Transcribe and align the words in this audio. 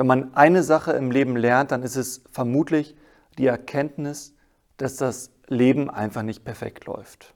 Wenn 0.00 0.06
man 0.06 0.32
eine 0.32 0.62
Sache 0.62 0.92
im 0.92 1.10
Leben 1.10 1.36
lernt, 1.36 1.72
dann 1.72 1.82
ist 1.82 1.96
es 1.96 2.24
vermutlich 2.30 2.96
die 3.36 3.44
Erkenntnis, 3.44 4.34
dass 4.78 4.96
das 4.96 5.30
Leben 5.46 5.90
einfach 5.90 6.22
nicht 6.22 6.42
perfekt 6.42 6.86
läuft. 6.86 7.34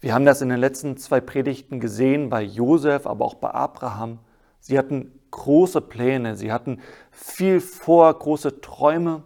Wir 0.00 0.12
haben 0.12 0.24
das 0.24 0.42
in 0.42 0.48
den 0.48 0.58
letzten 0.58 0.96
zwei 0.96 1.20
Predigten 1.20 1.78
gesehen 1.78 2.30
bei 2.30 2.42
Josef, 2.42 3.06
aber 3.06 3.24
auch 3.24 3.34
bei 3.34 3.48
Abraham. 3.52 4.18
Sie 4.58 4.76
hatten 4.76 5.20
große 5.30 5.80
Pläne, 5.82 6.34
sie 6.34 6.50
hatten 6.50 6.80
viel 7.12 7.60
vor, 7.60 8.12
große 8.12 8.60
Träume, 8.60 9.22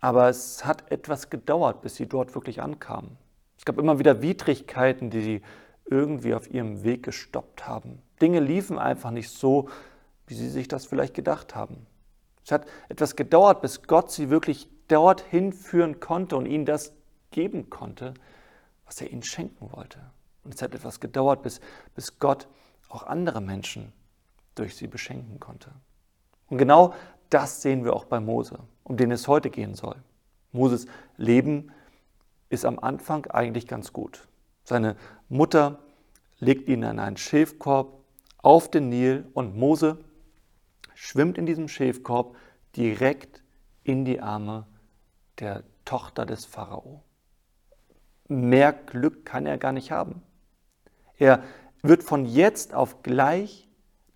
aber 0.00 0.28
es 0.28 0.64
hat 0.64 0.90
etwas 0.90 1.30
gedauert, 1.30 1.80
bis 1.80 1.94
sie 1.94 2.08
dort 2.08 2.34
wirklich 2.34 2.60
ankamen. 2.60 3.18
Es 3.56 3.64
gab 3.64 3.78
immer 3.78 4.00
wieder 4.00 4.20
Widrigkeiten, 4.20 5.10
die 5.10 5.22
sie 5.22 5.42
irgendwie 5.88 6.34
auf 6.34 6.50
ihrem 6.50 6.82
Weg 6.82 7.04
gestoppt 7.04 7.68
haben. 7.68 8.02
Dinge 8.20 8.40
liefen 8.40 8.80
einfach 8.80 9.12
nicht 9.12 9.30
so, 9.30 9.68
wie 10.26 10.34
sie 10.34 10.48
sich 10.48 10.68
das 10.68 10.86
vielleicht 10.86 11.14
gedacht 11.14 11.54
haben. 11.54 11.86
Es 12.44 12.52
hat 12.52 12.66
etwas 12.88 13.16
gedauert, 13.16 13.60
bis 13.60 13.82
Gott 13.82 14.10
sie 14.10 14.30
wirklich 14.30 14.68
dorthin 14.88 15.52
führen 15.52 16.00
konnte 16.00 16.36
und 16.36 16.46
ihnen 16.46 16.64
das 16.64 16.92
geben 17.30 17.70
konnte, 17.70 18.14
was 18.84 19.00
er 19.00 19.10
ihnen 19.10 19.22
schenken 19.22 19.70
wollte. 19.72 19.98
Und 20.44 20.54
es 20.54 20.62
hat 20.62 20.74
etwas 20.74 21.00
gedauert, 21.00 21.42
bis, 21.42 21.60
bis 21.94 22.18
Gott 22.18 22.46
auch 22.88 23.02
andere 23.02 23.40
Menschen 23.40 23.92
durch 24.54 24.76
sie 24.76 24.86
beschenken 24.86 25.40
konnte. 25.40 25.72
Und 26.48 26.58
genau 26.58 26.94
das 27.30 27.62
sehen 27.62 27.84
wir 27.84 27.94
auch 27.94 28.04
bei 28.04 28.20
Mose, 28.20 28.60
um 28.84 28.96
den 28.96 29.10
es 29.10 29.26
heute 29.26 29.50
gehen 29.50 29.74
soll. 29.74 29.96
Moses 30.52 30.86
Leben 31.16 31.72
ist 32.48 32.64
am 32.64 32.78
Anfang 32.78 33.26
eigentlich 33.26 33.66
ganz 33.66 33.92
gut. 33.92 34.28
Seine 34.62 34.96
Mutter 35.28 35.80
legt 36.38 36.68
ihn 36.68 36.82
in 36.82 36.98
einen 37.00 37.16
Schilfkorb 37.16 37.92
auf 38.38 38.70
den 38.70 38.88
Nil 38.88 39.26
und 39.34 39.56
Mose 39.56 39.98
schwimmt 40.96 41.36
in 41.36 41.44
diesem 41.44 41.68
Schilfkorb 41.68 42.36
direkt 42.74 43.42
in 43.84 44.04
die 44.04 44.20
Arme 44.20 44.66
der 45.38 45.62
Tochter 45.84 46.24
des 46.24 46.46
Pharao. 46.46 47.02
Mehr 48.28 48.72
Glück 48.72 49.24
kann 49.24 49.46
er 49.46 49.58
gar 49.58 49.72
nicht 49.72 49.92
haben. 49.92 50.22
Er 51.18 51.44
wird 51.82 52.02
von 52.02 52.24
jetzt 52.24 52.74
auf 52.74 53.02
gleich 53.02 53.68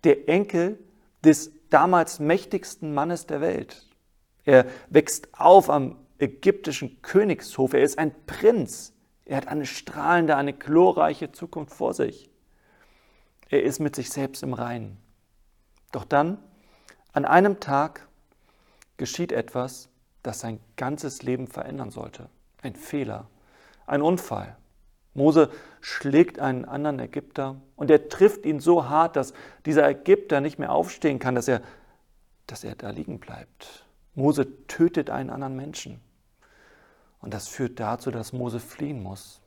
der 0.03 0.27
Enkel 0.27 0.79
des 1.23 1.51
damals 1.69 2.19
mächtigsten 2.19 2.93
Mannes 2.93 3.27
der 3.27 3.41
Welt. 3.41 3.87
Er 4.43 4.65
wächst 4.89 5.29
auf 5.39 5.69
am 5.69 5.97
ägyptischen 6.17 7.01
Königshof. 7.03 7.73
Er 7.73 7.83
ist 7.83 7.99
ein 7.99 8.11
Prinz. 8.25 8.93
Er 9.23 9.37
hat 9.37 9.47
eine 9.47 9.67
strahlende, 9.67 10.35
eine 10.35 10.53
glorreiche 10.53 11.31
Zukunft 11.31 11.73
vor 11.73 11.93
sich. 11.93 12.31
Er 13.49 13.63
ist 13.63 13.79
mit 13.79 13.95
sich 13.95 14.09
selbst 14.09 14.41
im 14.41 14.53
Reinen. 14.53 14.97
Doch 15.91 16.05
dann, 16.05 16.39
an 17.13 17.25
einem 17.25 17.59
Tag, 17.59 18.07
geschieht 18.97 19.31
etwas, 19.31 19.89
das 20.23 20.39
sein 20.39 20.59
ganzes 20.77 21.23
Leben 21.23 21.47
verändern 21.47 21.91
sollte. 21.91 22.29
Ein 22.61 22.75
Fehler, 22.75 23.27
ein 23.87 24.01
Unfall. 24.01 24.55
Mose 25.13 25.49
schlägt 25.81 26.39
einen 26.39 26.65
anderen 26.65 26.99
Ägypter 26.99 27.59
und 27.75 27.91
er 27.91 28.07
trifft 28.07 28.45
ihn 28.45 28.59
so 28.59 28.87
hart, 28.87 29.15
dass 29.15 29.33
dieser 29.65 29.87
Ägypter 29.89 30.39
nicht 30.39 30.59
mehr 30.59 30.71
aufstehen 30.71 31.19
kann, 31.19 31.35
dass 31.35 31.47
er, 31.47 31.61
dass 32.47 32.63
er 32.63 32.75
da 32.75 32.91
liegen 32.91 33.19
bleibt. 33.19 33.85
Mose 34.13 34.67
tötet 34.67 35.09
einen 35.09 35.29
anderen 35.29 35.55
Menschen. 35.55 35.99
Und 37.19 37.33
das 37.33 37.47
führt 37.47 37.79
dazu, 37.79 38.11
dass 38.11 38.33
Mose 38.33 38.59
fliehen 38.59 39.01
muss. 39.03 39.41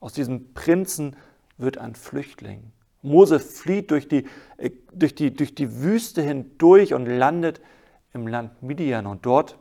Aus 0.00 0.12
diesem 0.12 0.54
Prinzen 0.54 1.16
wird 1.56 1.78
ein 1.78 1.94
Flüchtling. 1.94 2.72
Mose 3.02 3.38
flieht 3.38 3.90
durch 3.90 4.08
die, 4.08 4.26
äh, 4.56 4.70
durch 4.92 5.14
die, 5.14 5.32
durch 5.32 5.54
die 5.54 5.82
Wüste 5.82 6.22
hindurch 6.22 6.94
und 6.94 7.06
landet 7.06 7.60
im 8.12 8.26
Land 8.26 8.62
Midian. 8.62 9.06
Und 9.06 9.26
dort 9.26 9.58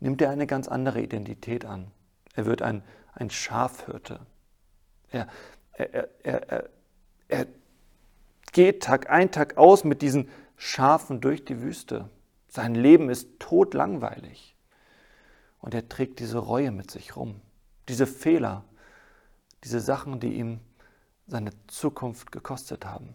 nimmt 0.00 0.20
er 0.20 0.30
eine 0.30 0.46
ganz 0.46 0.68
andere 0.68 1.00
Identität 1.00 1.64
an. 1.64 1.90
Er 2.34 2.46
wird 2.46 2.62
ein, 2.62 2.82
ein 3.12 3.30
Schafhirte. 3.30 4.20
Er, 5.10 5.28
er, 5.72 6.08
er, 6.22 6.68
er, 7.28 7.46
geht 8.52 8.82
Tag 8.82 9.10
ein, 9.10 9.30
Tag 9.30 9.56
aus 9.56 9.84
mit 9.84 10.02
diesen 10.02 10.28
Schafen 10.56 11.20
durch 11.20 11.44
die 11.44 11.60
Wüste. 11.60 12.08
Sein 12.48 12.74
Leben 12.74 13.10
ist 13.10 13.40
totlangweilig. 13.40 14.54
Und 15.60 15.74
er 15.74 15.88
trägt 15.88 16.20
diese 16.20 16.38
Reue 16.38 16.70
mit 16.70 16.90
sich 16.90 17.16
rum, 17.16 17.40
diese 17.88 18.06
Fehler, 18.06 18.64
diese 19.64 19.80
Sachen, 19.80 20.20
die 20.20 20.34
ihm 20.34 20.60
seine 21.26 21.50
Zukunft 21.66 22.32
gekostet 22.32 22.84
haben. 22.84 23.14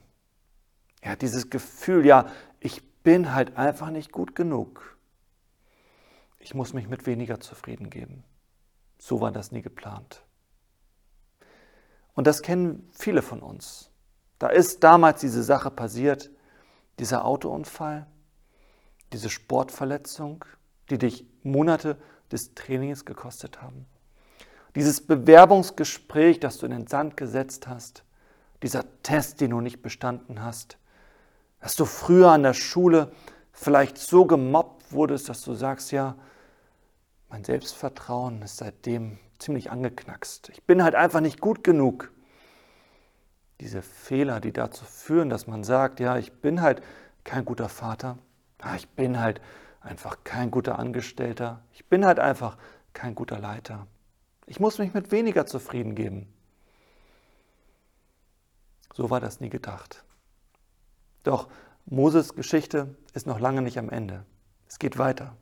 Er 1.02 1.12
hat 1.12 1.22
dieses 1.22 1.50
Gefühl, 1.50 2.06
ja, 2.06 2.28
ich 2.60 2.88
bin 3.04 3.34
halt 3.34 3.58
einfach 3.58 3.90
nicht 3.90 4.12
gut 4.12 4.36
genug. 4.36 4.98
Ich 6.40 6.54
muss 6.54 6.74
mich 6.74 6.88
mit 6.88 7.06
weniger 7.06 7.40
zufrieden 7.40 7.90
geben. 7.90 8.24
So 8.98 9.22
war 9.22 9.32
das 9.32 9.52
nie 9.52 9.62
geplant. 9.62 10.24
Und 12.14 12.28
das 12.28 12.42
kennen 12.42 12.90
viele 12.92 13.22
von 13.22 13.42
uns. 13.42 13.92
Da 14.40 14.48
ist 14.48 14.84
damals 14.84 15.22
diese 15.22 15.44
Sache 15.44 15.72
passiert, 15.72 16.32
dieser 16.98 17.26
Autounfall, 17.26 18.08
diese 19.14 19.30
Sportverletzung, 19.30 20.46
die 20.90 20.98
dich 20.98 21.26
Monate 21.44 21.98
des 22.32 22.54
Trainings 22.56 23.06
gekostet 23.06 23.62
haben. 23.62 23.86
Dieses 24.80 25.06
Bewerbungsgespräch, 25.06 26.40
das 26.40 26.60
du 26.60 26.66
in 26.66 26.72
den 26.72 26.88
Sand 26.88 27.18
gesetzt 27.18 27.68
hast, 27.68 28.06
dieser 28.64 28.86
Test, 29.04 29.42
den 29.42 29.50
du 29.50 29.60
nicht 29.60 29.82
bestanden 29.82 30.42
hast, 30.42 30.78
dass 31.60 31.76
du 31.76 31.84
früher 31.84 32.32
an 32.32 32.44
der 32.44 32.54
Schule 32.54 33.12
vielleicht 33.52 33.98
so 33.98 34.24
gemobbt 34.24 34.94
wurdest, 34.94 35.28
dass 35.28 35.42
du 35.42 35.54
sagst, 35.54 35.92
ja, 35.92 36.16
mein 37.28 37.44
Selbstvertrauen 37.44 38.42
ist 38.42 38.56
seitdem 38.56 39.20
ziemlich 39.38 39.70
angeknackst. 39.70 40.48
Ich 40.48 40.64
bin 40.64 40.82
halt 40.82 40.96
einfach 40.96 41.20
nicht 41.20 41.42
gut 41.42 41.62
genug. 41.62 42.14
Diese 43.60 43.82
Fehler, 43.82 44.40
die 44.40 44.54
dazu 44.54 44.86
führen, 44.86 45.30
dass 45.30 45.46
man 45.46 45.66
sagt, 45.66 46.00
ja, 46.00 46.18
ich 46.18 46.32
bin 46.32 46.62
halt 46.62 46.82
kein 47.26 47.44
guter 47.44 47.68
Vater, 47.68 48.18
ich 48.78 48.88
bin 48.88 49.20
halt 49.20 49.42
einfach 49.82 50.20
kein 50.24 50.52
guter 50.52 50.80
Angestellter, 50.80 51.64
ich 51.74 51.86
bin 51.88 52.06
halt 52.06 52.20
einfach 52.20 52.58
kein 52.94 53.14
guter 53.14 53.40
Leiter. 53.40 53.86
Ich 54.50 54.60
muss 54.60 54.80
mich 54.80 54.96
mit 54.96 55.12
weniger 55.12 55.46
zufrieden 55.46 55.94
geben. 55.94 56.28
So 58.96 59.12
war 59.12 59.20
das 59.20 59.40
nie 59.40 59.50
gedacht. 59.50 60.04
Doch 61.22 61.50
Moses 61.86 62.34
Geschichte 62.34 62.96
ist 63.14 63.28
noch 63.28 63.40
lange 63.40 63.62
nicht 63.62 63.78
am 63.78 63.92
Ende. 63.92 64.26
Es 64.68 64.80
geht 64.80 64.98
weiter. 64.98 65.38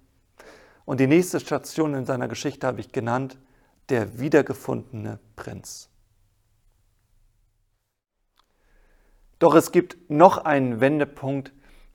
Und 0.83 0.99
die 0.99 1.07
nächste 1.07 1.39
Station 1.39 1.93
in 1.93 2.05
seiner 2.05 2.27
Geschichte 2.27 2.67
habe 2.67 2.81
ich 2.81 2.91
genannt, 2.91 3.37
der 3.87 4.19
wiedergefundene 4.19 5.19
Prinz. 5.37 5.89
Doch 9.39 9.55
es 9.55 9.71
gibt 9.71 10.09
noch 10.09 10.39
einen 10.39 10.81
Wendepunkt 10.81 11.53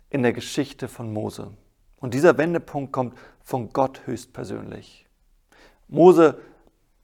in 0.08 0.22
der 0.22 0.32
Geschichte 0.32 0.88
von 0.88 1.12
Mose. 1.12 1.52
Und 2.00 2.14
dieser 2.14 2.38
Wendepunkt 2.38 2.90
kommt 2.90 3.18
von 3.44 3.70
Gott 3.74 4.06
höchstpersönlich. 4.06 5.06
Mose 5.88 6.40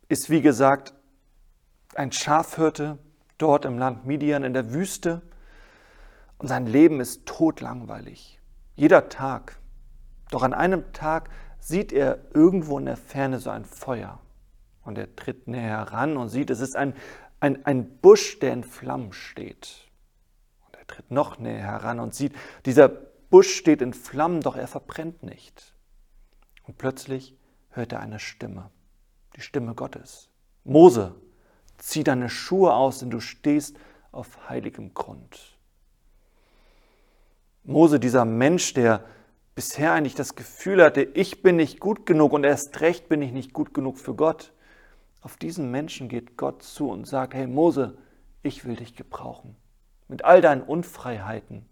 ist, 0.09 0.31
wie 0.31 0.43
gesagt, 0.43 0.95
ein 1.95 2.13
Schafhirte 2.13 2.99
dort 3.39 3.65
im 3.65 3.79
Land 3.79 4.07
Midian 4.07 4.45
in 4.45 4.53
der 4.53 4.73
Wüste. 4.73 5.23
Und 6.39 6.49
sein 6.49 6.67
Leben 6.67 7.01
ist 7.01 7.27
todlangweilig. 7.27 8.41
Jeder 8.77 9.09
Tag. 9.09 9.59
Doch 10.31 10.43
an 10.43 10.55
einem 10.55 10.93
Tag 10.93 11.31
sieht 11.59 11.93
er 11.93 12.19
irgendwo 12.35 12.79
in 12.79 12.87
der 12.87 12.97
Ferne 12.97 13.39
so 13.39 13.51
ein 13.51 13.65
Feuer. 13.65 14.21
Und 14.85 14.99
er 14.99 15.15
tritt 15.17 15.49
näher 15.49 15.79
heran 15.79 16.17
und 16.17 16.29
sieht, 16.29 16.51
es 16.51 16.61
ist 16.61 16.77
ein, 16.77 16.95
ein, 17.41 17.65
ein 17.67 17.99
Busch, 17.99 18.39
der 18.39 18.53
in 18.53 18.65
Flammen 18.65 19.13
steht. 19.13 19.91
Und 20.67 20.77
er 20.77 20.87
tritt 20.87 21.11
noch 21.11 21.39
näher 21.39 21.63
heran 21.63 22.01
und 22.01 22.15
sieht, 22.15 22.35
dieser 22.65 22.89
Busch 22.89 23.55
steht 23.55 23.83
in 23.83 23.93
Flammen, 23.93 24.41
doch 24.41 24.57
er 24.57 24.69
verbrennt 24.69 25.23
nicht. 25.23 25.75
Und 26.63 26.79
plötzlich 26.79 27.37
hört 27.71 27.93
er 27.93 28.01
eine 28.01 28.19
Stimme, 28.19 28.71
die 29.39 29.43
Stimme 29.43 29.75
Gottes. 29.75 30.29
Mose, 30.65 31.15
zieh 31.79 32.03
deine 32.03 32.29
Schuhe 32.29 32.75
aus, 32.75 32.99
denn 32.99 33.11
du 33.11 33.21
stehst 33.21 33.77
auf 34.11 34.49
heiligem 34.49 34.95
Grund. 34.95 35.57
Mose, 37.63 38.01
dieser 38.01 38.25
Mensch, 38.25 38.75
der 38.75 39.05
bisher 39.55 39.93
eigentlich 39.93 40.17
das 40.17 40.35
Gefühl 40.35 40.83
hatte, 40.83 41.03
ich 41.03 41.41
bin 41.41 41.55
nicht 41.55 41.79
gut 41.79 42.05
genug 42.05 42.33
und 42.33 42.43
erst 42.43 42.81
recht 42.81 43.09
bin 43.09 43.23
ich 43.23 43.31
nicht 43.31 43.53
gut 43.53 43.75
genug 43.75 43.99
für 43.99 44.15
Gott. 44.15 44.53
Auf 45.21 45.37
diesen 45.37 45.71
Menschen 45.71 46.09
geht 46.09 46.37
Gott 46.37 46.65
zu 46.65 46.91
und 46.91 47.07
sagt, 47.07 47.33
hey 47.33 47.47
Mose, 47.47 47.97
ich 48.43 48.65
will 48.65 48.75
dich 48.75 48.97
gebrauchen. 48.97 49.55
Mit 50.09 50.25
all 50.25 50.41
deinen 50.41 50.63
Unfreiheiten. 50.63 51.65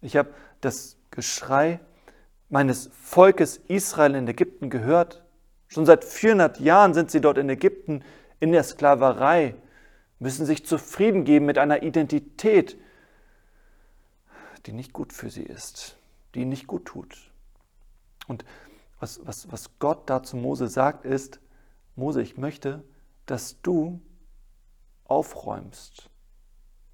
Ich 0.00 0.16
habe 0.16 0.34
das 0.60 0.96
Geschrei 1.12 1.78
meines 2.48 2.90
Volkes 3.00 3.58
Israel 3.68 4.16
in 4.16 4.26
Ägypten 4.26 4.68
gehört. 4.68 5.22
Schon 5.72 5.86
seit 5.86 6.04
400 6.04 6.58
Jahren 6.58 6.94
sind 6.94 7.12
sie 7.12 7.20
dort 7.20 7.38
in 7.38 7.48
Ägypten 7.48 8.02
in 8.40 8.50
der 8.50 8.64
Sklaverei, 8.64 9.54
müssen 10.18 10.44
sich 10.44 10.66
zufrieden 10.66 11.24
geben 11.24 11.46
mit 11.46 11.58
einer 11.58 11.84
Identität, 11.84 12.76
die 14.66 14.72
nicht 14.72 14.92
gut 14.92 15.12
für 15.12 15.30
sie 15.30 15.44
ist, 15.44 15.96
die 16.34 16.44
nicht 16.44 16.66
gut 16.66 16.86
tut. 16.86 17.30
Und 18.26 18.44
was, 18.98 19.20
was, 19.24 19.50
was 19.52 19.78
Gott 19.78 20.10
da 20.10 20.24
zu 20.24 20.36
Mose 20.36 20.66
sagt, 20.66 21.04
ist, 21.04 21.40
Mose, 21.94 22.20
ich 22.20 22.36
möchte, 22.36 22.82
dass 23.26 23.60
du 23.62 24.00
aufräumst 25.04 26.10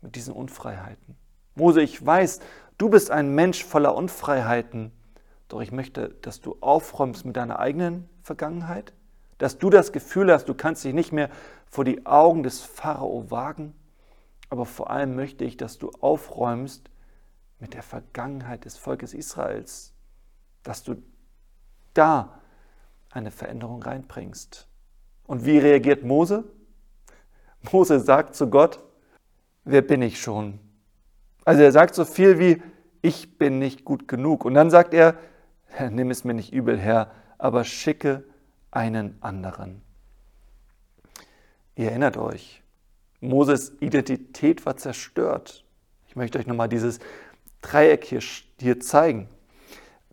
mit 0.02 0.16
diesen 0.16 0.34
Unfreiheiten. 0.34 1.16
Mose, 1.54 1.80
ich 1.80 2.04
weiß, 2.04 2.40
du 2.76 2.90
bist 2.90 3.10
ein 3.10 3.34
Mensch 3.34 3.64
voller 3.64 3.94
Unfreiheiten, 3.94 4.92
doch 5.48 5.60
ich 5.60 5.72
möchte, 5.72 6.10
dass 6.22 6.40
du 6.40 6.56
aufräumst 6.60 7.24
mit 7.24 7.36
deiner 7.36 7.58
eigenen 7.58 8.08
Vergangenheit, 8.22 8.92
dass 9.38 9.58
du 9.58 9.70
das 9.70 9.92
Gefühl 9.92 10.32
hast, 10.32 10.48
du 10.48 10.54
kannst 10.54 10.84
dich 10.84 10.94
nicht 10.94 11.12
mehr 11.12 11.30
vor 11.66 11.84
die 11.84 12.06
Augen 12.06 12.42
des 12.42 12.62
Pharao 12.62 13.30
wagen, 13.30 13.74
aber 14.48 14.66
vor 14.66 14.90
allem 14.90 15.14
möchte 15.14 15.44
ich, 15.44 15.56
dass 15.56 15.78
du 15.78 15.90
aufräumst 16.00 16.88
mit 17.58 17.74
der 17.74 17.82
Vergangenheit 17.82 18.64
des 18.64 18.76
Volkes 18.76 19.14
Israels, 19.14 19.92
dass 20.62 20.82
du 20.82 20.96
da 21.94 22.40
eine 23.10 23.30
Veränderung 23.30 23.82
reinbringst. 23.82 24.68
Und 25.26 25.44
wie 25.44 25.58
reagiert 25.58 26.04
Mose? 26.04 26.44
Mose 27.72 28.00
sagt 28.00 28.34
zu 28.34 28.48
Gott, 28.48 28.80
wer 29.64 29.82
bin 29.82 30.02
ich 30.02 30.20
schon? 30.20 30.60
Also 31.44 31.62
er 31.62 31.72
sagt 31.72 31.94
so 31.94 32.04
viel 32.04 32.38
wie, 32.38 32.62
ich 33.02 33.38
bin 33.38 33.58
nicht 33.58 33.84
gut 33.84 34.08
genug. 34.08 34.44
Und 34.44 34.54
dann 34.54 34.70
sagt 34.70 34.92
er, 34.92 35.16
nimm 35.90 36.10
es 36.10 36.24
mir 36.24 36.34
nicht 36.34 36.52
übel, 36.52 36.78
Herr, 36.78 37.10
aber 37.38 37.64
schicke 37.64 38.24
einen 38.70 39.16
anderen. 39.20 39.82
Ihr 41.74 41.90
erinnert 41.90 42.16
euch, 42.16 42.62
Moses 43.20 43.72
Identität 43.80 44.64
war 44.66 44.76
zerstört. 44.76 45.64
Ich 46.08 46.16
möchte 46.16 46.38
euch 46.38 46.46
nochmal 46.46 46.68
dieses 46.68 46.98
Dreieck 47.60 48.04
hier, 48.04 48.20
hier 48.60 48.80
zeigen. 48.80 49.28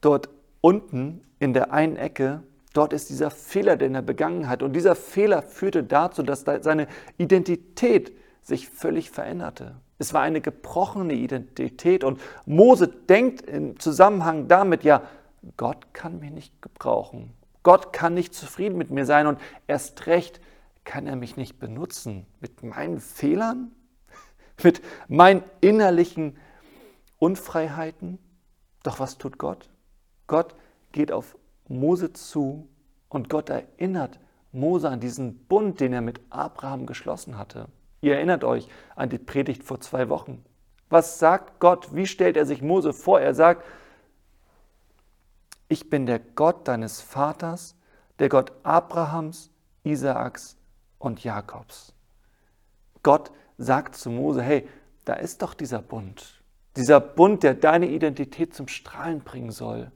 Dort 0.02 0.30
unten 0.62 1.24
in 1.40 1.54
der 1.54 1.72
einen 1.72 1.96
Ecke, 1.96 2.44
dort 2.74 2.94
ist 2.94 3.10
dieser 3.10 3.32
Fehler, 3.32 3.78
der 3.78 3.88
in 3.88 3.94
der 3.94 4.02
begangen 4.02 4.50
hat. 4.50 4.64
Und 4.64 4.74
dieser 4.74 4.96
Fehler 4.96 5.42
führte 5.42 5.84
dazu, 5.84 6.24
dass 6.24 6.42
seine 6.42 6.88
Identität 7.18 8.14
sich 8.42 8.68
völlig 8.68 9.10
veränderte. 9.10 9.76
Es 10.00 10.14
war 10.14 10.22
eine 10.22 10.42
gebrochene 10.42 11.14
Identität 11.14 12.04
und 12.04 12.20
Mose 12.46 12.88
denkt 12.88 13.42
im 13.42 13.80
Zusammenhang 13.80 14.48
damit, 14.50 14.84
ja, 14.84 15.04
Gott 15.58 15.94
kann 15.94 16.20
mich 16.20 16.32
nicht 16.32 16.62
gebrauchen. 16.62 17.34
Gott 17.64 17.94
kann 17.94 18.14
nicht 18.14 18.34
zufrieden 18.34 18.78
mit 18.78 18.92
mir 18.92 19.06
sein 19.06 19.28
und 19.28 19.40
erst 19.68 20.06
recht 20.08 20.42
kann 20.84 21.08
er 21.08 21.16
mich 21.16 21.38
nicht 21.38 21.60
benutzen 21.60 22.26
mit 22.42 22.62
meinen 22.64 23.00
Fehlern, 23.00 23.72
mit 24.64 24.82
meinen 25.08 25.44
innerlichen 25.62 26.38
Unfreiheiten. 27.20 28.20
Doch 28.84 29.00
was 29.00 29.18
tut 29.18 29.38
Gott? 29.38 29.70
Gott 30.28 30.56
geht 30.92 31.12
auf 31.12 31.38
Mose 31.68 32.12
zu 32.12 32.68
und 33.08 33.30
Gott 33.30 33.50
erinnert 33.50 34.20
Mose 34.52 34.90
an 34.90 35.00
diesen 35.00 35.46
Bund, 35.46 35.80
den 35.80 35.94
er 35.94 36.02
mit 36.02 36.22
Abraham 36.30 36.86
geschlossen 36.86 37.38
hatte. 37.38 37.68
Ihr 38.02 38.16
erinnert 38.16 38.44
euch 38.44 38.68
an 38.96 39.10
die 39.10 39.18
Predigt 39.18 39.64
vor 39.64 39.80
zwei 39.80 40.10
Wochen. 40.10 40.44
Was 40.90 41.18
sagt 41.18 41.60
Gott? 41.60 41.96
Wie 41.96 42.06
stellt 42.06 42.38
er 42.38 42.46
sich 42.46 42.62
Mose 42.62 42.94
vor? 42.94 43.20
Er 43.20 43.34
sagt, 43.34 43.64
ich 45.68 45.90
bin 45.90 46.06
der 46.06 46.20
Gott 46.20 46.68
deines 46.68 47.02
Vaters, 47.02 47.76
der 48.20 48.30
Gott 48.30 48.52
Abrahams, 48.64 49.50
Isaaks 49.84 50.58
und 51.00 51.24
Jakobs. 51.24 51.94
Gott 53.02 53.32
sagt 53.58 53.96
zu 53.96 54.10
Mose, 54.10 54.42
hey, 54.42 54.68
da 55.06 55.14
ist 55.14 55.42
doch 55.42 55.54
dieser 55.54 55.82
Bund. 55.82 56.42
Dieser 56.78 57.00
Bund, 57.00 57.44
der 57.44 57.54
deine 57.54 57.88
Identität 57.88 58.54
zum 58.54 58.68
Strahlen 58.68 59.22
bringen 59.22 59.52
soll. 59.52 59.92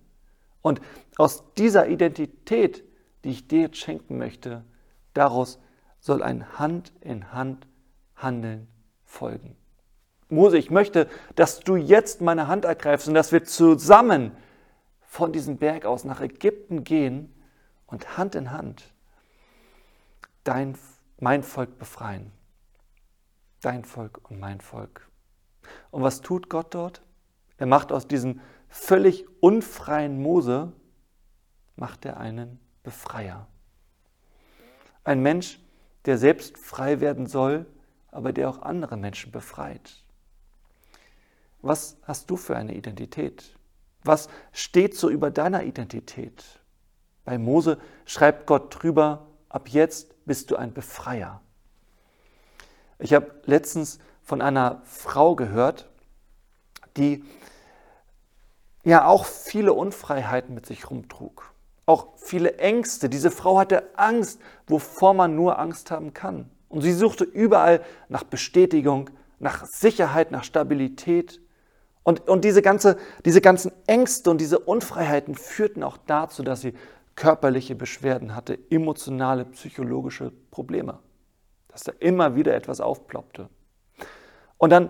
Und 0.62 0.82
aus 1.18 1.44
dieser 1.58 1.88
Identität, 1.88 2.84
die 3.24 3.30
ich 3.32 3.48
dir 3.48 3.62
jetzt 3.62 3.78
schenken 3.78 4.18
möchte, 4.18 4.64
daraus 5.14 5.60
soll 6.00 6.22
ein 6.22 6.60
Hand 6.60 6.92
in 7.02 7.32
Hand 7.32 7.68
Handeln 8.16 8.68
folgen. 9.06 9.56
Mose, 10.30 10.58
ich 10.58 10.72
möchte, 10.72 11.08
dass 11.36 11.62
du 11.62 11.76
jetzt 11.76 12.22
meine 12.22 12.48
Hand 12.48 12.66
ergreifst 12.66 13.08
und 13.08 13.14
dass 13.14 13.32
wir 13.32 13.44
zusammen 13.44 14.32
von 15.18 15.34
diesem 15.34 15.58
Berg 15.58 15.86
aus 15.86 16.04
nach 16.04 16.22
Ägypten 16.22 16.84
gehen 16.84 17.34
und 17.88 18.20
Hand 18.20 18.36
in 18.36 18.52
Hand 18.52 18.94
dein, 20.44 20.78
mein 21.20 21.42
Volk 21.42 21.80
befreien. 21.80 22.32
Dein 23.62 23.84
Volk 23.84 24.30
und 24.30 24.40
mein 24.40 24.62
Volk. 24.62 25.10
Und 25.90 26.04
was 26.04 26.22
tut 26.22 26.52
Gott 26.52 26.76
dort? 26.76 27.02
Er 27.58 27.66
macht 27.66 27.92
aus 27.92 28.08
diesem 28.08 28.42
völlig 28.70 29.26
unfreien 29.42 30.22
Mose, 30.22 30.72
macht 31.76 32.06
er 32.06 32.18
einen 32.18 32.60
Befreier. 32.84 33.48
Ein 35.04 35.24
Mensch, 35.24 35.60
der 36.06 36.20
selbst 36.20 36.60
frei 36.60 37.00
werden 37.00 37.26
soll, 37.26 37.66
aber 38.12 38.34
der 38.34 38.50
auch 38.50 38.62
andere 38.62 38.98
Menschen 38.98 39.32
befreit. 39.32 40.04
Was 41.64 41.98
hast 42.04 42.30
du 42.30 42.38
für 42.38 42.56
eine 42.56 42.76
Identität? 42.76 43.57
Was 44.08 44.30
steht 44.54 44.96
so 44.96 45.10
über 45.10 45.32
deiner 45.32 45.64
Identität? 45.64 46.44
Bei 47.26 47.38
Mose 47.38 47.78
schreibt 48.06 48.48
Gott 48.48 48.82
drüber, 48.82 49.28
ab 49.50 49.68
jetzt 49.70 50.26
bist 50.26 50.50
du 50.50 50.56
ein 50.56 50.74
Befreier. 50.74 51.42
Ich 53.00 53.14
habe 53.14 53.32
letztens 53.46 54.00
von 54.24 54.42
einer 54.42 54.82
Frau 54.86 55.36
gehört, 55.36 55.90
die 56.96 57.24
ja 58.84 59.06
auch 59.06 59.26
viele 59.26 59.74
Unfreiheiten 59.74 60.56
mit 60.56 60.66
sich 60.66 60.90
rumtrug. 60.90 61.52
Auch 61.86 62.18
viele 62.18 62.58
Ängste. 62.58 63.10
Diese 63.10 63.32
Frau 63.32 63.60
hatte 63.60 63.98
Angst, 63.98 64.40
wovor 64.68 65.14
man 65.14 65.36
nur 65.36 65.60
Angst 65.60 65.92
haben 65.92 66.14
kann. 66.14 66.50
Und 66.70 66.82
sie 66.82 66.94
suchte 66.94 67.24
überall 67.24 67.84
nach 68.10 68.24
Bestätigung, 68.24 69.10
nach 69.40 69.66
Sicherheit, 69.66 70.32
nach 70.32 70.44
Stabilität. 70.44 71.42
Und, 72.08 72.30
und 72.30 72.46
diese, 72.46 72.62
ganze, 72.62 72.96
diese 73.26 73.42
ganzen 73.42 73.70
Ängste 73.86 74.32
und 74.32 74.40
diese 74.40 74.60
Unfreiheiten 74.60 75.36
führten 75.36 75.84
auch 75.84 75.98
dazu, 76.08 76.42
dass 76.42 76.62
sie 76.62 76.74
körperliche 77.16 77.76
Beschwerden 77.76 78.34
hatte, 78.34 78.58
emotionale, 78.70 79.44
psychologische 79.44 80.32
Probleme. 80.50 81.00
Dass 81.68 81.84
da 81.84 81.92
immer 82.00 82.38
wieder 82.38 82.56
etwas 82.56 82.80
aufploppte. 82.80 83.50
Und 84.58 84.70
dann 84.70 84.90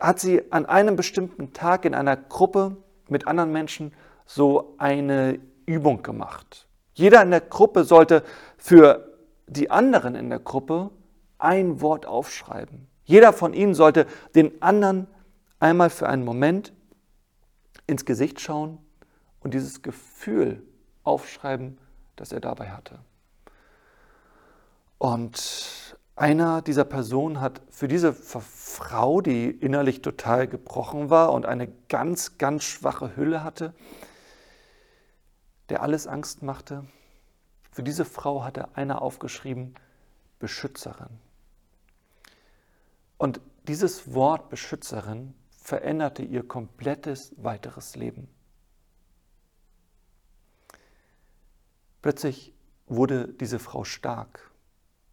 hat 0.00 0.18
sie 0.18 0.50
an 0.50 0.64
einem 0.64 0.96
bestimmten 0.96 1.52
Tag 1.52 1.84
in 1.84 1.94
einer 1.94 2.16
Gruppe 2.16 2.78
mit 3.10 3.26
anderen 3.26 3.52
Menschen 3.52 3.92
so 4.24 4.76
eine 4.78 5.38
Übung 5.66 6.02
gemacht. 6.02 6.66
Jeder 6.94 7.20
in 7.20 7.32
der 7.32 7.42
Gruppe 7.42 7.84
sollte 7.84 8.22
für 8.56 9.12
die 9.46 9.70
anderen 9.70 10.14
in 10.14 10.30
der 10.30 10.40
Gruppe 10.40 10.88
ein 11.36 11.82
Wort 11.82 12.06
aufschreiben. 12.06 12.86
Jeder 13.04 13.34
von 13.34 13.52
ihnen 13.52 13.74
sollte 13.74 14.06
den 14.34 14.62
anderen 14.62 15.06
einmal 15.64 15.88
für 15.88 16.08
einen 16.10 16.26
Moment 16.26 16.74
ins 17.86 18.04
Gesicht 18.04 18.38
schauen 18.38 18.78
und 19.40 19.54
dieses 19.54 19.80
Gefühl 19.80 20.62
aufschreiben, 21.04 21.78
das 22.16 22.32
er 22.32 22.40
dabei 22.40 22.70
hatte. 22.70 22.98
Und 24.98 25.96
einer 26.16 26.60
dieser 26.60 26.84
Personen 26.84 27.40
hat 27.40 27.62
für 27.70 27.88
diese 27.88 28.12
Frau, 28.12 29.22
die 29.22 29.50
innerlich 29.50 30.02
total 30.02 30.46
gebrochen 30.46 31.08
war 31.08 31.32
und 31.32 31.46
eine 31.46 31.68
ganz, 31.88 32.36
ganz 32.36 32.64
schwache 32.64 33.16
Hülle 33.16 33.42
hatte, 33.42 33.72
der 35.70 35.82
alles 35.82 36.06
Angst 36.06 36.42
machte, 36.42 36.84
für 37.72 37.82
diese 37.82 38.04
Frau 38.04 38.44
hatte 38.44 38.76
einer 38.76 39.00
aufgeschrieben, 39.00 39.74
Beschützerin. 40.38 41.08
Und 43.16 43.40
dieses 43.66 44.12
Wort 44.12 44.50
Beschützerin 44.50 45.32
veränderte 45.64 46.22
ihr 46.22 46.46
komplettes 46.46 47.34
weiteres 47.38 47.96
Leben. 47.96 48.28
Plötzlich 52.02 52.52
wurde 52.86 53.28
diese 53.28 53.58
Frau 53.58 53.82
stark, 53.82 54.52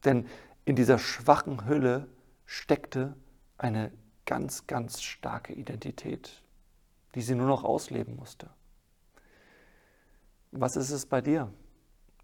denn 0.04 0.28
in 0.66 0.76
dieser 0.76 1.00
schwachen 1.00 1.66
Hülle 1.66 2.10
steckte 2.46 3.16
eine 3.58 3.94
ganz, 4.26 4.68
ganz 4.68 5.02
starke 5.02 5.54
Identität, 5.54 6.44
die 7.16 7.22
sie 7.22 7.36
nur 7.36 7.48
noch 7.48 7.64
ausleben 7.64 8.18
musste. 8.18 8.50
Was 10.52 10.76
ist 10.76 10.92
es 10.92 11.06
bei 11.06 11.22
dir? 11.22 11.50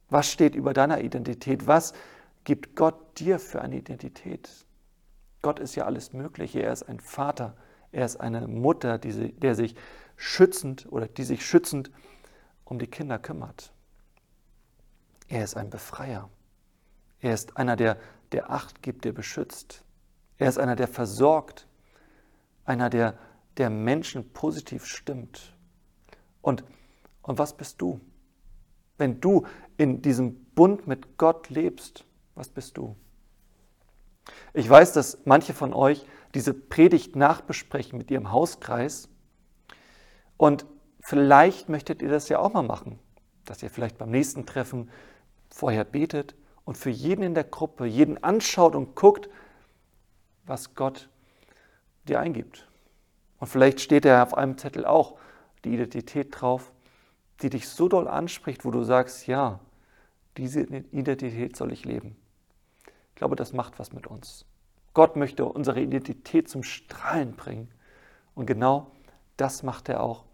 Was 0.09 0.29
steht 0.29 0.53
über 0.53 0.73
deiner 0.73 0.99
Identität? 0.99 1.65
Was 1.65 1.93
gibt 2.43 2.75
Gott 2.75 3.19
dir 3.19 3.39
für 3.39 3.61
eine 3.61 3.77
Identität? 3.77 4.49
Gott 5.41 5.59
ist 5.59 5.75
ja 5.75 5.85
alles 5.85 6.11
Mögliche. 6.11 6.61
Er 6.61 6.73
ist 6.73 6.83
ein 6.83 6.99
Vater. 6.99 7.55
Er 7.91 8.05
ist 8.05 8.17
eine 8.17 8.47
Mutter, 8.47 8.97
die, 8.97 9.33
der 9.33 9.55
sich 9.55 9.75
schützend 10.15 10.91
oder 10.91 11.07
die 11.07 11.23
sich 11.23 11.45
schützend 11.45 11.91
um 12.65 12.79
die 12.79 12.87
Kinder 12.87 13.19
kümmert. 13.19 13.71
Er 15.27 15.43
ist 15.43 15.55
ein 15.55 15.69
Befreier. 15.69 16.29
Er 17.19 17.33
ist 17.33 17.57
einer, 17.57 17.75
der, 17.75 17.97
der 18.31 18.49
Acht 18.51 18.81
gibt, 18.81 19.05
der 19.05 19.11
beschützt. 19.11 19.83
Er 20.37 20.49
ist 20.49 20.57
einer, 20.57 20.75
der 20.75 20.87
versorgt. 20.87 21.67
Einer, 22.65 22.89
der 22.89 23.17
der 23.57 23.69
Menschen 23.69 24.31
positiv 24.33 24.85
stimmt. 24.85 25.53
Und, 26.41 26.63
und 27.23 27.37
was 27.37 27.57
bist 27.57 27.81
du? 27.81 27.99
Wenn 28.97 29.19
du 29.19 29.45
in 29.77 30.01
diesem 30.01 30.45
Bund 30.55 30.87
mit 30.87 31.17
Gott 31.17 31.49
lebst, 31.49 32.05
was 32.35 32.49
bist 32.49 32.77
du? 32.77 32.95
Ich 34.53 34.69
weiß, 34.69 34.93
dass 34.93 35.19
manche 35.25 35.53
von 35.53 35.73
euch 35.73 36.05
diese 36.33 36.53
Predigt 36.53 37.15
nachbesprechen 37.15 37.97
mit 37.97 38.11
ihrem 38.11 38.31
Hauskreis 38.31 39.09
und 40.37 40.65
vielleicht 41.01 41.69
möchtet 41.69 42.01
ihr 42.01 42.09
das 42.09 42.29
ja 42.29 42.39
auch 42.39 42.53
mal 42.53 42.63
machen, 42.63 42.99
dass 43.45 43.63
ihr 43.63 43.69
vielleicht 43.69 43.97
beim 43.97 44.11
nächsten 44.11 44.45
Treffen 44.45 44.89
vorher 45.49 45.83
betet 45.83 46.35
und 46.65 46.77
für 46.77 46.89
jeden 46.89 47.23
in 47.23 47.33
der 47.33 47.45
Gruppe, 47.45 47.85
jeden 47.85 48.23
anschaut 48.23 48.75
und 48.75 48.95
guckt, 48.95 49.29
was 50.45 50.75
Gott 50.75 51.09
dir 52.07 52.19
eingibt. 52.19 52.67
Und 53.39 53.47
vielleicht 53.47 53.79
steht 53.79 54.05
er 54.05 54.23
auf 54.23 54.33
einem 54.33 54.57
Zettel 54.57 54.85
auch 54.85 55.17
die 55.63 55.73
Identität 55.73 56.29
drauf, 56.31 56.71
die 57.41 57.49
dich 57.49 57.69
so 57.69 57.87
doll 57.87 58.07
anspricht, 58.07 58.65
wo 58.65 58.71
du 58.71 58.83
sagst, 58.83 59.27
ja, 59.27 59.59
diese 60.37 60.61
Identität 60.61 61.55
soll 61.55 61.71
ich 61.71 61.85
leben. 61.85 62.15
Ich 63.17 63.19
glaube, 63.19 63.35
das 63.35 63.51
macht 63.51 63.79
was 63.79 63.93
mit 63.93 64.05
uns. 64.05 64.45
Gott 64.93 65.15
möchte 65.15 65.43
unsere 65.43 65.81
Identität 65.81 66.47
zum 66.47 66.61
Strahlen 66.61 67.35
bringen. 67.35 67.67
Und 68.35 68.45
genau 68.45 68.91
das 69.37 69.63
macht 69.63 69.89
er 69.89 70.03
auch 70.03 70.25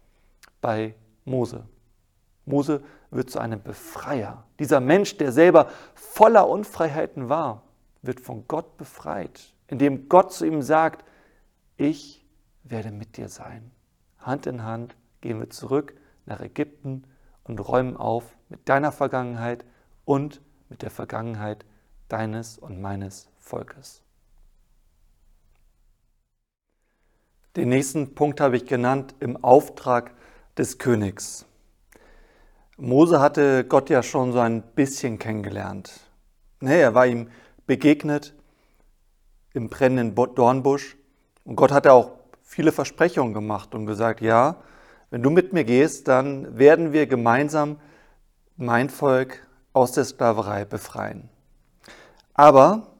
bei 0.60 0.94
Mose. 1.24 1.64
Mose 2.44 2.82
wird 3.10 3.30
zu 3.30 3.38
einem 3.38 3.62
Befreier. 3.62 4.44
Dieser 4.58 4.80
Mensch, 4.80 5.16
der 5.16 5.32
selber 5.32 5.70
voller 5.94 6.46
Unfreiheiten 6.46 7.30
war, 7.30 7.62
wird 8.02 8.20
von 8.20 8.46
Gott 8.48 8.76
befreit, 8.76 9.54
indem 9.68 10.10
Gott 10.10 10.34
zu 10.34 10.44
ihm 10.44 10.60
sagt, 10.60 11.06
ich 11.78 12.22
werde 12.64 12.90
mit 12.90 13.16
dir 13.16 13.30
sein. 13.30 13.70
Hand 14.18 14.44
in 14.44 14.62
Hand 14.62 14.94
gehen 15.22 15.40
wir 15.40 15.48
zurück 15.48 15.94
nach 16.26 16.40
Ägypten 16.42 17.04
und 17.44 17.66
räumen 17.66 17.96
auf 17.96 18.36
mit 18.50 18.68
deiner 18.68 18.92
Vergangenheit 18.92 19.64
und 20.04 20.42
mit 20.68 20.82
der 20.82 20.90
Vergangenheit 20.90 21.64
deines 22.14 22.58
und 22.58 22.80
meines 22.80 23.26
Volkes. 23.40 24.00
Den 27.56 27.70
nächsten 27.70 28.14
Punkt 28.14 28.40
habe 28.40 28.56
ich 28.56 28.66
genannt 28.66 29.16
im 29.18 29.42
Auftrag 29.42 30.12
des 30.56 30.78
Königs. 30.78 31.44
Mose 32.76 33.20
hatte 33.20 33.64
Gott 33.64 33.90
ja 33.90 34.04
schon 34.04 34.32
so 34.32 34.38
ein 34.38 34.62
bisschen 34.62 35.18
kennengelernt. 35.18 36.02
Nee, 36.60 36.80
er 36.80 36.94
war 36.94 37.04
ihm 37.04 37.30
begegnet 37.66 38.32
im 39.52 39.68
brennenden 39.68 40.14
Dornbusch 40.14 40.96
und 41.44 41.56
Gott 41.56 41.72
hatte 41.72 41.92
auch 41.92 42.12
viele 42.44 42.70
Versprechungen 42.70 43.34
gemacht 43.34 43.74
und 43.74 43.86
gesagt, 43.86 44.20
ja, 44.20 44.62
wenn 45.10 45.22
du 45.24 45.30
mit 45.30 45.52
mir 45.52 45.64
gehst, 45.64 46.06
dann 46.06 46.56
werden 46.56 46.92
wir 46.92 47.08
gemeinsam 47.08 47.80
mein 48.56 48.88
Volk 48.88 49.44
aus 49.72 49.90
der 49.90 50.04
Sklaverei 50.04 50.64
befreien. 50.64 51.28
Aber 52.34 52.94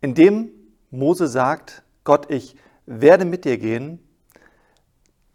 indem 0.00 0.50
Mose 0.90 1.26
sagt, 1.26 1.82
Gott, 2.04 2.30
ich 2.30 2.56
werde 2.86 3.24
mit 3.24 3.44
dir 3.44 3.58
gehen, 3.58 3.98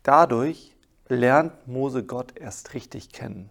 dadurch 0.04 0.76
lernt 1.08 1.68
Mose 1.68 2.04
Gott 2.04 2.38
erst 2.38 2.74
richtig 2.74 3.12
kennen. 3.12 3.50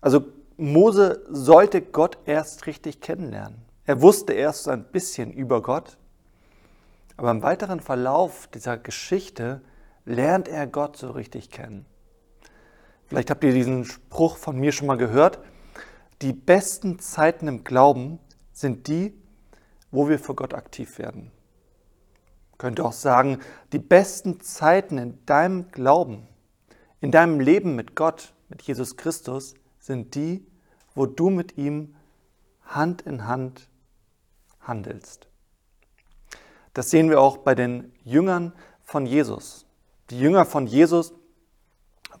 Also 0.00 0.24
Mose 0.56 1.24
sollte 1.28 1.82
Gott 1.82 2.18
erst 2.26 2.66
richtig 2.66 3.00
kennenlernen. 3.00 3.62
Er 3.86 4.00
wusste 4.00 4.32
erst 4.32 4.68
ein 4.68 4.84
bisschen 4.84 5.32
über 5.32 5.62
Gott, 5.62 5.98
aber 7.16 7.30
im 7.30 7.42
weiteren 7.42 7.80
Verlauf 7.80 8.46
dieser 8.48 8.78
Geschichte 8.78 9.60
lernt 10.04 10.48
er 10.48 10.66
Gott 10.66 10.96
so 10.96 11.10
richtig 11.10 11.50
kennen. 11.50 11.84
Vielleicht 13.06 13.30
habt 13.30 13.44
ihr 13.44 13.52
diesen 13.52 13.84
Spruch 13.84 14.36
von 14.36 14.58
mir 14.58 14.72
schon 14.72 14.86
mal 14.86 14.96
gehört. 14.96 15.38
Die 16.24 16.32
besten 16.32 17.00
Zeiten 17.00 17.48
im 17.48 17.64
Glauben 17.64 18.18
sind 18.50 18.88
die, 18.88 19.12
wo 19.90 20.08
wir 20.08 20.18
für 20.18 20.34
Gott 20.34 20.54
aktiv 20.54 20.98
werden. 20.98 21.30
Ich 22.52 22.56
könnte 22.56 22.82
auch 22.82 22.94
sagen, 22.94 23.40
die 23.74 23.78
besten 23.78 24.40
Zeiten 24.40 24.96
in 24.96 25.26
deinem 25.26 25.70
Glauben, 25.70 26.26
in 27.02 27.10
deinem 27.10 27.40
Leben 27.40 27.76
mit 27.76 27.94
Gott, 27.94 28.32
mit 28.48 28.62
Jesus 28.62 28.96
Christus, 28.96 29.52
sind 29.78 30.14
die, 30.14 30.46
wo 30.94 31.04
du 31.04 31.28
mit 31.28 31.58
ihm 31.58 31.94
Hand 32.64 33.02
in 33.02 33.26
Hand 33.26 33.68
handelst. 34.60 35.28
Das 36.72 36.88
sehen 36.88 37.10
wir 37.10 37.20
auch 37.20 37.36
bei 37.36 37.54
den 37.54 37.92
Jüngern 38.02 38.54
von 38.82 39.04
Jesus. 39.04 39.66
Die 40.08 40.18
Jünger 40.18 40.46
von 40.46 40.66
Jesus 40.66 41.12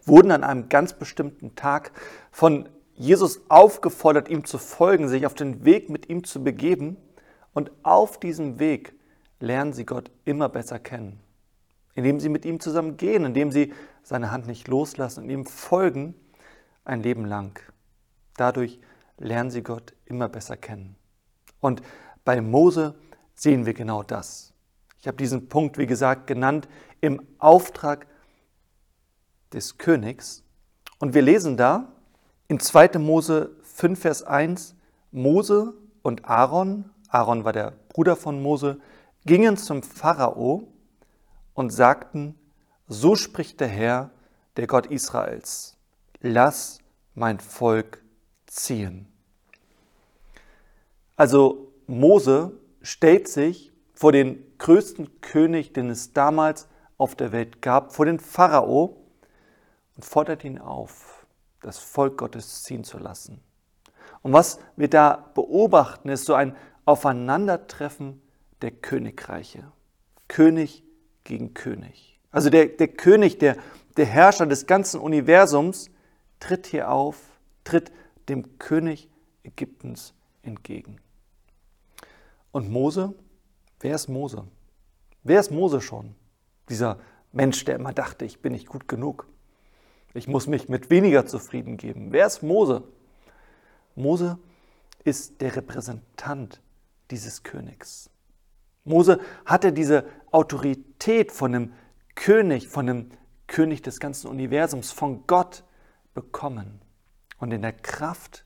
wurden 0.04 0.30
an 0.30 0.44
einem 0.44 0.68
ganz 0.68 0.92
bestimmten 0.92 1.54
Tag 1.54 1.90
von 2.30 2.68
Jesus 2.96 3.40
aufgefordert, 3.48 4.28
ihm 4.28 4.44
zu 4.44 4.58
folgen, 4.58 5.08
sich 5.08 5.26
auf 5.26 5.34
den 5.34 5.64
Weg 5.64 5.90
mit 5.90 6.08
ihm 6.08 6.24
zu 6.24 6.42
begeben. 6.42 6.96
Und 7.52 7.70
auf 7.82 8.18
diesem 8.18 8.58
Weg 8.58 8.94
lernen 9.40 9.72
sie 9.72 9.84
Gott 9.84 10.10
immer 10.24 10.48
besser 10.48 10.78
kennen, 10.78 11.20
indem 11.94 12.20
sie 12.20 12.28
mit 12.28 12.44
ihm 12.44 12.60
zusammen 12.60 12.96
gehen, 12.96 13.24
indem 13.24 13.52
sie 13.52 13.72
seine 14.02 14.30
Hand 14.30 14.46
nicht 14.46 14.68
loslassen 14.68 15.24
und 15.24 15.30
ihm 15.30 15.46
folgen 15.46 16.14
ein 16.84 17.02
Leben 17.02 17.24
lang. 17.24 17.58
Dadurch 18.36 18.80
lernen 19.18 19.50
sie 19.50 19.62
Gott 19.62 19.94
immer 20.04 20.28
besser 20.28 20.56
kennen. 20.56 20.96
Und 21.60 21.82
bei 22.24 22.40
Mose 22.40 22.94
sehen 23.34 23.66
wir 23.66 23.74
genau 23.74 24.02
das. 24.02 24.52
Ich 25.00 25.06
habe 25.06 25.16
diesen 25.16 25.48
Punkt, 25.48 25.78
wie 25.78 25.86
gesagt, 25.86 26.26
genannt 26.26 26.68
im 27.00 27.22
Auftrag 27.38 28.06
des 29.52 29.78
Königs. 29.78 30.42
Und 30.98 31.14
wir 31.14 31.22
lesen 31.22 31.56
da 31.56 31.93
in 32.48 32.60
2. 32.60 32.98
Mose 32.98 33.56
5, 33.62 33.98
Vers 33.98 34.22
1, 34.22 34.74
Mose 35.10 35.74
und 36.02 36.24
Aaron, 36.24 36.90
Aaron 37.08 37.44
war 37.44 37.52
der 37.52 37.72
Bruder 37.88 38.16
von 38.16 38.42
Mose, 38.42 38.80
gingen 39.24 39.56
zum 39.56 39.82
Pharao 39.82 40.68
und 41.54 41.70
sagten, 41.70 42.38
so 42.86 43.16
spricht 43.16 43.60
der 43.60 43.68
Herr, 43.68 44.10
der 44.56 44.66
Gott 44.66 44.86
Israels, 44.86 45.76
lass 46.20 46.78
mein 47.14 47.40
Volk 47.40 48.02
ziehen. 48.46 49.06
Also 51.16 51.72
Mose 51.86 52.52
stellt 52.82 53.28
sich 53.28 53.72
vor 53.94 54.12
den 54.12 54.44
größten 54.58 55.20
König, 55.20 55.72
den 55.72 55.90
es 55.90 56.12
damals 56.12 56.68
auf 56.98 57.14
der 57.14 57.32
Welt 57.32 57.62
gab, 57.62 57.92
vor 57.92 58.06
den 58.06 58.18
Pharao 58.18 58.96
und 59.96 60.04
fordert 60.04 60.44
ihn 60.44 60.58
auf, 60.58 61.13
das 61.64 61.78
Volk 61.78 62.18
Gottes 62.18 62.62
ziehen 62.62 62.84
zu 62.84 62.98
lassen. 62.98 63.40
Und 64.22 64.32
was 64.32 64.58
wir 64.76 64.88
da 64.88 65.30
beobachten, 65.34 66.08
ist 66.08 66.26
so 66.26 66.34
ein 66.34 66.56
Aufeinandertreffen 66.84 68.20
der 68.62 68.70
Königreiche. 68.70 69.70
König 70.28 70.84
gegen 71.24 71.54
König. 71.54 72.20
Also 72.30 72.50
der, 72.50 72.66
der 72.66 72.88
König, 72.88 73.38
der, 73.38 73.56
der 73.96 74.06
Herrscher 74.06 74.46
des 74.46 74.66
ganzen 74.66 75.00
Universums, 75.00 75.90
tritt 76.40 76.66
hier 76.66 76.90
auf, 76.90 77.18
tritt 77.64 77.92
dem 78.28 78.58
König 78.58 79.08
Ägyptens 79.42 80.14
entgegen. 80.42 80.96
Und 82.52 82.70
Mose, 82.70 83.14
wer 83.80 83.94
ist 83.94 84.08
Mose? 84.08 84.46
Wer 85.22 85.40
ist 85.40 85.50
Mose 85.50 85.80
schon? 85.80 86.14
Dieser 86.68 86.98
Mensch, 87.32 87.64
der 87.64 87.76
immer 87.76 87.92
dachte, 87.92 88.24
ich 88.24 88.40
bin 88.40 88.52
nicht 88.52 88.68
gut 88.68 88.88
genug. 88.88 89.26
Ich 90.14 90.28
muss 90.28 90.46
mich 90.46 90.68
mit 90.68 90.90
weniger 90.90 91.26
zufrieden 91.26 91.76
geben. 91.76 92.12
Wer 92.12 92.26
ist 92.26 92.42
Mose? 92.42 92.84
Mose 93.96 94.38
ist 95.02 95.40
der 95.40 95.56
Repräsentant 95.56 96.60
dieses 97.10 97.42
Königs. 97.42 98.10
Mose 98.84 99.20
hatte 99.44 99.72
diese 99.72 100.04
Autorität 100.30 101.32
von 101.32 101.54
einem 101.54 101.72
König, 102.14 102.68
von 102.68 102.88
einem 102.88 103.10
König 103.48 103.82
des 103.82 103.98
ganzen 103.98 104.28
Universums, 104.28 104.92
von 104.92 105.26
Gott 105.26 105.64
bekommen. 106.14 106.80
Und 107.38 107.52
in 107.52 107.62
der 107.62 107.72
Kraft 107.72 108.44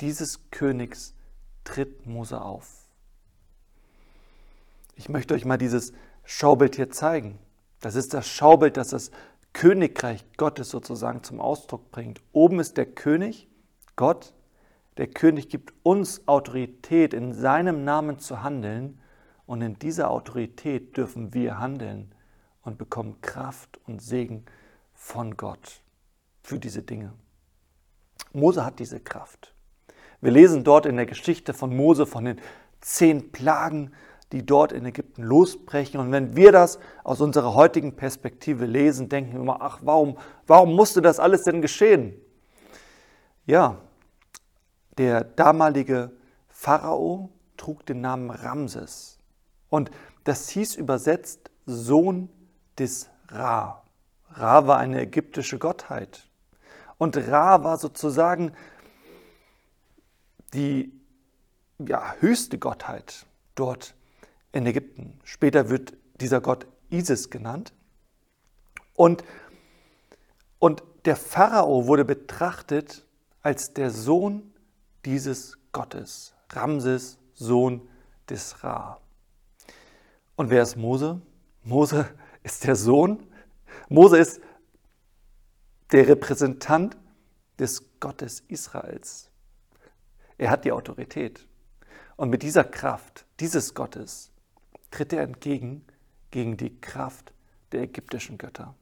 dieses 0.00 0.50
Königs 0.50 1.14
tritt 1.64 2.06
Mose 2.06 2.40
auf. 2.40 2.86
Ich 4.96 5.08
möchte 5.08 5.34
euch 5.34 5.44
mal 5.44 5.58
dieses 5.58 5.92
Schaubild 6.24 6.76
hier 6.76 6.90
zeigen. 6.90 7.38
Das 7.80 7.94
ist 7.94 8.14
das 8.14 8.26
Schaubild, 8.26 8.76
das 8.76 8.88
das 8.88 9.10
Königreich 9.56 10.22
Gottes 10.36 10.68
sozusagen 10.68 11.22
zum 11.22 11.40
Ausdruck 11.40 11.90
bringt. 11.90 12.20
Oben 12.32 12.60
ist 12.60 12.76
der 12.76 12.84
König, 12.84 13.48
Gott. 13.96 14.34
Der 14.98 15.06
König 15.06 15.48
gibt 15.48 15.72
uns 15.82 16.28
Autorität, 16.28 17.14
in 17.14 17.32
seinem 17.32 17.82
Namen 17.82 18.18
zu 18.18 18.42
handeln. 18.42 19.00
Und 19.46 19.62
in 19.62 19.78
dieser 19.78 20.10
Autorität 20.10 20.98
dürfen 20.98 21.32
wir 21.32 21.58
handeln 21.58 22.14
und 22.64 22.76
bekommen 22.76 23.22
Kraft 23.22 23.80
und 23.86 24.02
Segen 24.02 24.44
von 24.92 25.38
Gott 25.38 25.80
für 26.42 26.58
diese 26.58 26.82
Dinge. 26.82 27.14
Mose 28.34 28.62
hat 28.62 28.78
diese 28.78 29.00
Kraft. 29.00 29.54
Wir 30.20 30.32
lesen 30.32 30.64
dort 30.64 30.84
in 30.84 30.96
der 30.96 31.06
Geschichte 31.06 31.54
von 31.54 31.74
Mose 31.74 32.04
von 32.04 32.26
den 32.26 32.42
zehn 32.82 33.32
Plagen, 33.32 33.94
die 34.32 34.44
dort 34.44 34.72
in 34.72 34.84
Ägypten 34.84 35.22
losbrechen. 35.22 36.00
Und 36.00 36.10
wenn 36.12 36.34
wir 36.36 36.52
das 36.52 36.78
aus 37.04 37.20
unserer 37.20 37.54
heutigen 37.54 37.94
Perspektive 37.94 38.66
lesen, 38.66 39.08
denken 39.08 39.34
wir 39.34 39.40
immer, 39.40 39.60
ach, 39.60 39.80
warum, 39.82 40.18
warum 40.46 40.74
musste 40.74 41.00
das 41.00 41.20
alles 41.20 41.44
denn 41.44 41.62
geschehen? 41.62 42.14
Ja, 43.46 43.78
der 44.98 45.22
damalige 45.24 46.10
Pharao 46.48 47.30
trug 47.56 47.86
den 47.86 48.00
Namen 48.00 48.30
Ramses. 48.30 49.18
Und 49.68 49.90
das 50.24 50.48
hieß 50.48 50.74
übersetzt 50.76 51.50
Sohn 51.66 52.28
des 52.78 53.08
Ra. 53.28 53.82
Ra 54.30 54.66
war 54.66 54.78
eine 54.78 55.02
ägyptische 55.02 55.58
Gottheit. 55.58 56.28
Und 56.98 57.16
Ra 57.16 57.62
war 57.62 57.78
sozusagen 57.78 58.52
die 60.54 60.92
ja, 61.78 62.14
höchste 62.20 62.58
Gottheit 62.58 63.26
dort 63.54 63.95
in 64.56 64.66
Ägypten. 64.66 65.20
Später 65.22 65.68
wird 65.68 65.92
dieser 66.20 66.40
Gott 66.40 66.66
Isis 66.88 67.30
genannt. 67.30 67.74
Und, 68.94 69.22
und 70.58 70.82
der 71.04 71.16
Pharao 71.16 71.86
wurde 71.86 72.04
betrachtet 72.04 73.06
als 73.42 73.74
der 73.74 73.90
Sohn 73.90 74.54
dieses 75.04 75.58
Gottes, 75.72 76.34
Ramses, 76.50 77.18
Sohn 77.34 77.86
des 78.30 78.64
Ra. 78.64 79.00
Und 80.36 80.50
wer 80.50 80.62
ist 80.62 80.76
Mose? 80.76 81.20
Mose 81.62 82.08
ist 82.42 82.64
der 82.64 82.76
Sohn. 82.76 83.26
Mose 83.88 84.16
ist 84.16 84.40
der 85.92 86.08
Repräsentant 86.08 86.96
des 87.58 88.00
Gottes 88.00 88.40
Israels. 88.48 89.30
Er 90.38 90.50
hat 90.50 90.64
die 90.64 90.72
Autorität. 90.72 91.46
Und 92.16 92.30
mit 92.30 92.42
dieser 92.42 92.64
Kraft 92.64 93.26
dieses 93.38 93.74
Gottes 93.74 94.32
tritt 94.90 95.12
er 95.12 95.22
entgegen 95.22 95.84
gegen 96.30 96.56
die 96.56 96.80
Kraft 96.80 97.32
der 97.72 97.82
ägyptischen 97.82 98.38
Götter. 98.38 98.74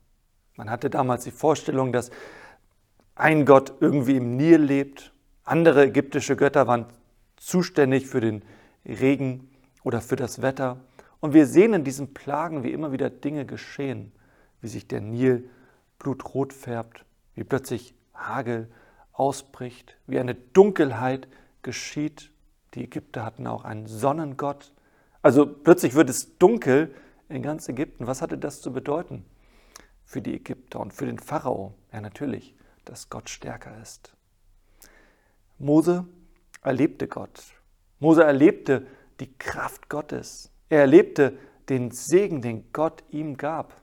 Man 0.57 0.71
hatte 0.71 0.91
damals 0.91 1.25
die 1.25 1.31
Vorstellung, 1.31 1.93
dass 1.93 2.11
ein 3.15 3.45
Gott 3.45 3.75
irgendwie 3.81 4.17
im 4.17 4.37
Nil 4.37 4.61
lebt, 4.61 5.13
andere 5.45 5.87
ägyptische 5.87 6.37
Götter 6.37 6.67
waren 6.67 6.87
zuständig 7.37 8.07
für 8.07 8.21
den 8.21 8.43
Regen 8.87 9.51
oder 9.83 10.01
für 10.01 10.17
das 10.17 10.43
Wetter. 10.43 10.81
Und 11.21 11.35
wir 11.35 11.47
sehen 11.47 11.75
in 11.75 11.85
diesen 11.85 12.15
Plagen, 12.15 12.65
wie 12.65 12.73
immer 12.73 12.93
wieder 12.93 13.11
Dinge 13.11 13.47
geschehen, 13.47 14.13
wie 14.61 14.69
sich 14.69 14.89
der 14.89 15.01
Nil 15.01 15.49
blutrot 15.99 16.53
färbt, 16.53 17.05
wie 17.35 17.45
plötzlich 17.45 17.95
Hagel 18.15 18.71
ausbricht, 19.13 19.97
wie 20.07 20.19
eine 20.19 20.35
Dunkelheit 20.35 21.29
geschieht. 21.63 22.31
Die 22.75 22.85
Ägypter 22.85 23.25
hatten 23.25 23.47
auch 23.47 23.65
einen 23.65 23.87
Sonnengott. 23.87 24.73
Also 25.25 25.47
plötzlich 25.47 25.95
wird 25.95 26.11
es 26.11 26.37
dunkel 26.37 26.95
in 27.31 27.41
ganz 27.41 27.67
Ägypten. 27.71 28.07
Was 28.07 28.21
hatte 28.21 28.37
das 28.37 28.61
zu 28.61 28.75
bedeuten 28.75 29.25
für 30.05 30.21
die 30.21 30.35
Ägypter 30.35 30.81
und 30.81 30.93
für 30.93 31.07
den 31.07 31.19
Pharao? 31.19 31.73
Ja, 31.95 32.03
natürlich, 32.03 32.55
dass 32.85 33.09
Gott 33.09 33.31
stärker 33.31 33.81
ist. 33.81 34.15
Mose 35.57 36.07
erlebte 36.61 37.09
Gott. 37.09 37.43
Mose 38.01 38.23
erlebte 38.23 38.87
die 39.19 39.33
Kraft 39.39 39.89
Gottes. 39.89 40.51
Er 40.69 40.81
erlebte 40.81 41.39
den 41.71 41.91
Segen, 41.91 42.43
den 42.43 42.71
Gott 42.75 43.03
ihm 43.09 43.39
gab. 43.39 43.81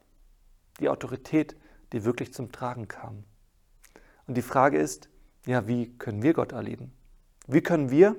Die 0.79 0.89
Autorität, 0.89 1.55
die 1.91 2.05
wirklich 2.05 2.35
zum 2.35 2.51
Tragen 2.51 2.87
kam. 2.87 3.23
Und 4.27 4.37
die 4.37 4.43
Frage 4.43 4.77
ist, 4.77 5.09
ja, 5.47 5.67
wie 5.67 5.97
können 5.97 6.21
wir 6.21 6.33
Gott 6.33 6.51
erleben? 6.51 6.93
Wie 7.47 7.61
können 7.61 7.89
wir 7.89 8.15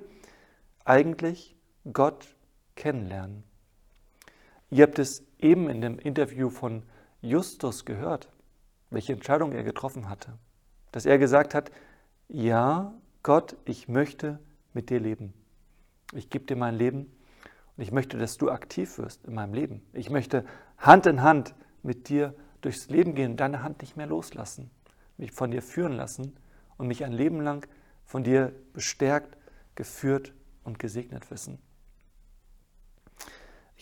eigentlich 0.84 1.54
Gott 1.92 2.31
kennenlernen? 2.74 3.44
Ihr 4.70 4.84
habt 4.84 4.98
es 4.98 5.24
eben 5.38 5.68
in 5.68 5.80
dem 5.80 5.98
Interview 5.98 6.48
von 6.48 6.82
Justus 7.20 7.84
gehört, 7.84 8.28
welche 8.90 9.12
Entscheidung 9.12 9.52
er 9.52 9.64
getroffen 9.64 10.08
hatte. 10.08 10.32
Dass 10.92 11.06
er 11.06 11.18
gesagt 11.18 11.54
hat, 11.54 11.70
ja, 12.28 12.94
Gott, 13.22 13.56
ich 13.64 13.88
möchte 13.88 14.38
mit 14.72 14.90
dir 14.90 15.00
leben. 15.00 15.34
Ich 16.12 16.30
gebe 16.30 16.44
dir 16.44 16.56
mein 16.56 16.74
Leben 16.74 17.12
und 17.76 17.82
ich 17.82 17.92
möchte, 17.92 18.18
dass 18.18 18.38
du 18.38 18.50
aktiv 18.50 18.98
wirst 18.98 19.24
in 19.24 19.34
meinem 19.34 19.54
Leben. 19.54 19.82
Ich 19.92 20.10
möchte 20.10 20.44
Hand 20.78 21.06
in 21.06 21.22
Hand 21.22 21.54
mit 21.82 22.08
dir 22.08 22.34
durchs 22.60 22.88
Leben 22.88 23.14
gehen, 23.14 23.36
deine 23.36 23.62
Hand 23.62 23.80
nicht 23.80 23.96
mehr 23.96 24.06
loslassen, 24.06 24.70
mich 25.16 25.32
von 25.32 25.50
dir 25.50 25.62
führen 25.62 25.92
lassen 25.92 26.36
und 26.76 26.86
mich 26.86 27.04
ein 27.04 27.12
Leben 27.12 27.40
lang 27.40 27.66
von 28.04 28.24
dir 28.24 28.52
bestärkt, 28.72 29.36
geführt 29.74 30.32
und 30.64 30.78
gesegnet 30.78 31.30
wissen. 31.30 31.58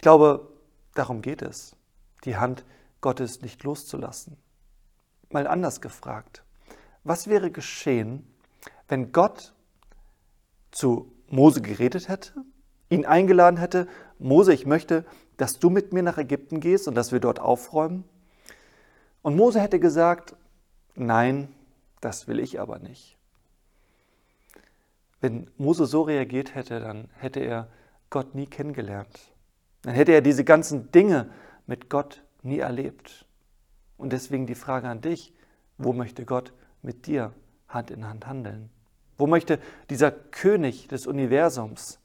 Ich 0.01 0.03
glaube, 0.03 0.49
darum 0.95 1.21
geht 1.21 1.43
es, 1.43 1.77
die 2.25 2.39
Hand 2.39 2.65
Gottes 3.03 3.43
nicht 3.43 3.63
loszulassen. 3.65 4.39
Mal 5.29 5.47
anders 5.47 5.83
gefragt, 5.83 6.43
was 7.05 7.27
wäre 7.27 7.51
geschehen, 7.51 8.27
wenn 8.89 9.13
Gott 9.13 9.53
zu 10.71 11.13
Mose 11.29 11.61
geredet 11.61 12.09
hätte, 12.09 12.33
ihn 12.89 13.05
eingeladen 13.05 13.59
hätte, 13.59 13.89
Mose, 14.19 14.55
ich 14.55 14.65
möchte, 14.65 15.05
dass 15.37 15.59
du 15.59 15.69
mit 15.69 15.93
mir 15.93 16.03
nach 16.03 16.17
Ägypten 16.17 16.61
gehst 16.61 16.89
und 16.89 16.95
dass 16.95 17.13
wir 17.13 17.21
dort 17.21 17.39
aufräumen. 17.39 18.05
Und 19.21 19.37
Mose 19.37 19.61
hätte 19.61 19.81
gesagt, 19.81 20.35
nein, 20.95 21.55
das 22.01 22.27
will 22.27 22.41
ich 22.41 22.59
aber 22.59 22.79
nicht. 22.79 23.19
Wenn 25.21 25.51
Mose 25.59 25.85
so 25.85 26.01
reagiert 26.01 26.55
hätte, 26.55 26.81
dann 26.81 27.11
hätte 27.19 27.41
er 27.41 27.69
Gott 28.09 28.35
nie 28.35 28.47
kennengelernt. 28.47 29.30
Dann 29.83 29.95
hätte 29.95 30.13
er 30.13 30.21
diese 30.21 30.45
ganzen 30.45 30.91
Dinge 30.93 31.31
mit 31.67 31.89
Gott 31.89 32.23
nie 32.43 32.59
erlebt. 32.59 33.27
Und 33.97 34.13
deswegen 34.13 34.47
die 34.47 34.55
Frage 34.55 34.89
an 34.89 35.01
dich, 35.01 35.35
wo 35.79 35.93
möchte 35.93 36.25
Gott 36.25 36.53
mit 36.83 37.07
dir 37.07 37.33
Hand 37.69 37.91
in 37.91 38.07
Hand 38.07 38.27
handeln? 38.27 38.71
Wo 39.17 39.27
möchte 39.27 39.59
dieser 39.91 40.11
König 40.11 40.89
des 40.89 41.07
Universums 41.07 41.99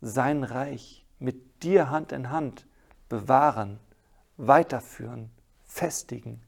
sein 0.00 0.44
Reich 0.44 1.06
mit 1.18 1.62
dir 1.62 1.90
Hand 1.90 2.12
in 2.12 2.30
Hand 2.30 2.66
bewahren, 3.08 3.78
weiterführen, 4.36 5.30
festigen? 5.64 6.42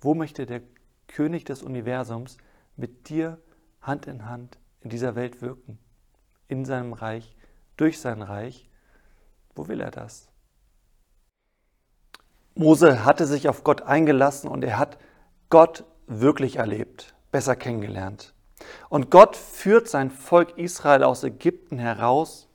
Wo 0.00 0.14
möchte 0.14 0.46
der 0.46 0.62
König 1.06 1.44
des 1.44 1.62
Universums 1.62 2.38
mit 2.76 3.08
dir 3.08 3.38
Hand 3.80 4.06
in 4.06 4.24
Hand 4.26 4.58
in 4.80 4.90
dieser 4.90 5.14
Welt 5.14 5.40
wirken? 5.42 5.78
In 6.48 6.64
seinem 6.64 6.92
Reich, 6.92 7.36
durch 7.76 8.00
sein 8.00 8.22
Reich? 8.22 8.68
Wo 9.54 9.68
will 9.68 9.80
er 9.80 9.90
das? 9.90 10.28
Mose 12.54 13.04
hatte 13.04 13.26
sich 13.26 13.48
auf 13.48 13.64
Gott 13.64 13.82
eingelassen 13.82 14.48
und 14.48 14.62
er 14.64 14.78
hat 14.78 14.98
Gott 15.48 15.84
wirklich 16.06 16.56
erlebt, 16.56 17.14
besser 17.30 17.56
kennengelernt. 17.56 18.34
Und 18.88 19.10
Gott 19.10 19.36
führt 19.36 19.88
sein 19.88 20.10
Volk 20.10 20.58
Israel 20.58 21.02
aus 21.02 21.24
Ägypten 21.24 21.78
heraus 21.78 22.48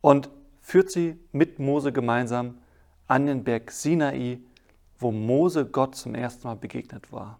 und 0.00 0.30
führt 0.60 0.90
sie 0.90 1.18
mit 1.32 1.58
Mose 1.58 1.92
gemeinsam 1.92 2.58
an 3.06 3.26
den 3.26 3.44
Berg 3.44 3.70
Sinai, 3.70 4.40
wo 4.98 5.12
Mose 5.12 5.66
Gott 5.66 5.94
zum 5.94 6.14
ersten 6.14 6.46
Mal 6.46 6.56
begegnet 6.56 7.12
war. 7.12 7.38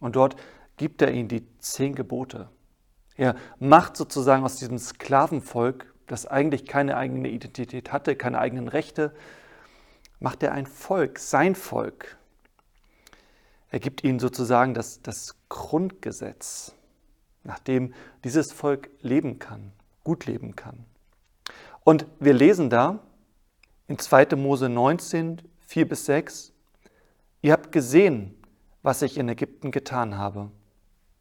Und 0.00 0.16
dort 0.16 0.36
gibt 0.76 1.02
er 1.02 1.12
ihnen 1.12 1.28
die 1.28 1.46
zehn 1.58 1.94
Gebote. 1.94 2.48
Er 3.16 3.36
macht 3.58 3.96
sozusagen 3.96 4.44
aus 4.44 4.56
diesem 4.56 4.78
Sklavenvolk, 4.78 5.91
das 6.12 6.26
eigentlich 6.26 6.66
keine 6.66 6.98
eigene 6.98 7.30
Identität 7.30 7.90
hatte, 7.90 8.16
keine 8.16 8.38
eigenen 8.38 8.68
Rechte, 8.68 9.14
macht 10.20 10.42
er 10.42 10.52
ein 10.52 10.66
Volk, 10.66 11.18
sein 11.18 11.54
Volk. 11.54 12.18
Er 13.70 13.80
gibt 13.80 14.04
ihnen 14.04 14.18
sozusagen 14.18 14.74
das, 14.74 15.00
das 15.00 15.36
Grundgesetz 15.48 16.74
nach 17.44 17.58
dem 17.58 17.94
dieses 18.24 18.52
Volk 18.52 18.90
leben 19.00 19.38
kann, 19.38 19.72
gut 20.04 20.26
leben 20.26 20.54
kann. 20.54 20.84
Und 21.82 22.04
wir 22.20 22.34
lesen 22.34 22.68
da 22.68 22.98
in 23.88 23.98
2. 23.98 24.36
Mose 24.36 24.68
19, 24.68 25.40
4 25.66 25.88
bis 25.88 26.04
6, 26.04 26.52
ihr 27.40 27.52
habt 27.52 27.72
gesehen, 27.72 28.34
was 28.82 29.00
ich 29.00 29.16
in 29.16 29.30
Ägypten 29.30 29.70
getan 29.70 30.18
habe, 30.18 30.50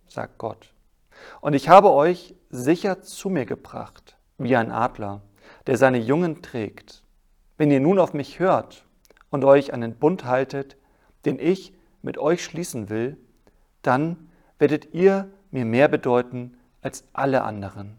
sagt 0.10 0.38
Gott. 0.38 0.73
Und 1.39 1.54
ich 1.54 1.69
habe 1.69 1.91
euch 1.91 2.36
sicher 2.49 3.01
zu 3.01 3.30
mir 3.30 3.45
gebracht, 3.45 4.17
wie 4.43 4.56
ein 4.56 4.71
Adler, 4.71 5.21
der 5.67 5.77
seine 5.77 5.99
Jungen 5.99 6.41
trägt. 6.41 7.04
Wenn 7.58 7.71
ihr 7.71 7.80
nun 7.80 7.99
auf 7.99 8.13
mich 8.13 8.39
hört 8.39 8.86
und 9.30 9.43
euch 9.45 9.73
an 9.73 9.82
den 9.82 9.95
Bund 9.95 10.25
haltet, 10.25 10.77
den 11.25 11.39
ich 11.39 11.73
mit 12.01 12.17
euch 12.17 12.43
schließen 12.43 12.89
will, 12.89 13.17
dann 13.82 14.30
werdet 14.58 14.93
ihr 14.93 15.32
mir 15.51 15.65
mehr 15.65 15.88
bedeuten 15.88 16.58
als 16.82 17.08
alle 17.13 17.43
anderen. 17.43 17.97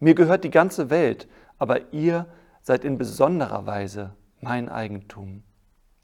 Mir 0.00 0.14
gehört 0.14 0.44
die 0.44 0.50
ganze 0.50 0.90
Welt, 0.90 1.28
aber 1.58 1.92
ihr 1.92 2.26
seid 2.60 2.84
in 2.84 2.98
besonderer 2.98 3.66
Weise 3.66 4.14
mein 4.40 4.68
Eigentum. 4.68 5.42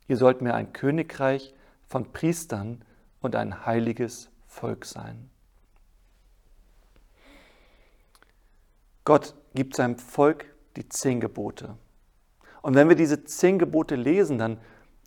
Ihr 0.09 0.17
sollt 0.17 0.41
mir 0.41 0.55
ein 0.55 0.73
Königreich 0.73 1.55
von 1.87 2.13
Priestern 2.13 2.85
und 3.21 3.37
ein 3.37 3.67
heiliges 3.67 4.31
Volk 4.47 4.85
sein. 4.85 5.31
Gott 9.05 9.35
gibt 9.55 9.77
seinem 9.77 9.97
Volk 9.97 10.47
die 10.77 10.89
zehn 10.89 11.21
Gebote. 11.21 11.77
Und 12.63 12.75
wenn 12.75 12.89
wir 12.89 12.97
diese 12.97 13.25
zehn 13.25 13.59
Gebote 13.59 13.97
lesen, 13.97 14.39
dann, 14.39 14.59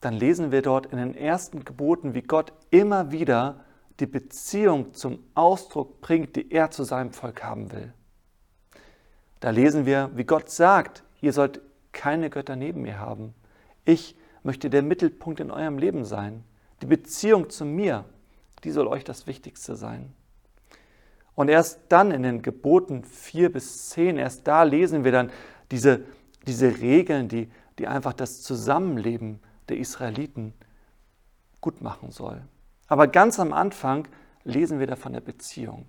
dann 0.01 0.13
lesen 0.13 0.51
wir 0.51 0.61
dort 0.61 0.87
in 0.87 0.97
den 0.97 1.15
ersten 1.15 1.63
Geboten, 1.63 2.13
wie 2.13 2.21
Gott 2.21 2.53
immer 2.71 3.11
wieder 3.11 3.63
die 3.99 4.07
Beziehung 4.07 4.93
zum 4.93 5.19
Ausdruck 5.35 6.01
bringt, 6.01 6.35
die 6.35 6.51
er 6.51 6.71
zu 6.71 6.83
seinem 6.83 7.13
Volk 7.13 7.43
haben 7.43 7.71
will. 7.71 7.93
Da 9.39 9.51
lesen 9.51 9.85
wir, 9.85 10.09
wie 10.15 10.23
Gott 10.23 10.49
sagt, 10.49 11.03
ihr 11.21 11.33
sollt 11.33 11.61
keine 11.91 12.29
Götter 12.29 12.55
neben 12.55 12.81
mir 12.81 12.99
haben. 12.99 13.33
Ich 13.85 14.15
möchte 14.41 14.69
der 14.69 14.81
Mittelpunkt 14.81 15.39
in 15.39 15.51
eurem 15.51 15.77
Leben 15.77 16.05
sein. 16.05 16.43
Die 16.81 16.85
Beziehung 16.85 17.49
zu 17.49 17.65
mir, 17.65 18.05
die 18.63 18.71
soll 18.71 18.87
euch 18.87 19.03
das 19.03 19.27
Wichtigste 19.27 19.75
sein. 19.75 20.13
Und 21.35 21.49
erst 21.49 21.79
dann 21.89 22.11
in 22.11 22.23
den 22.23 22.41
Geboten 22.41 23.03
4 23.03 23.51
bis 23.51 23.89
10, 23.89 24.17
erst 24.17 24.47
da 24.47 24.63
lesen 24.63 25.03
wir 25.03 25.11
dann 25.11 25.31
diese, 25.71 26.03
diese 26.45 26.79
Regeln, 26.79 27.27
die, 27.27 27.49
die 27.79 27.87
einfach 27.87 28.13
das 28.13 28.41
Zusammenleben 28.43 29.39
der 29.69 29.77
Israeliten 29.77 30.53
gut 31.61 31.81
machen 31.81 32.11
soll. 32.11 32.41
Aber 32.87 33.07
ganz 33.07 33.39
am 33.39 33.53
Anfang 33.53 34.07
lesen 34.43 34.79
wir 34.79 34.87
da 34.87 34.95
von 34.95 35.13
der 35.13 35.21
Beziehung. 35.21 35.87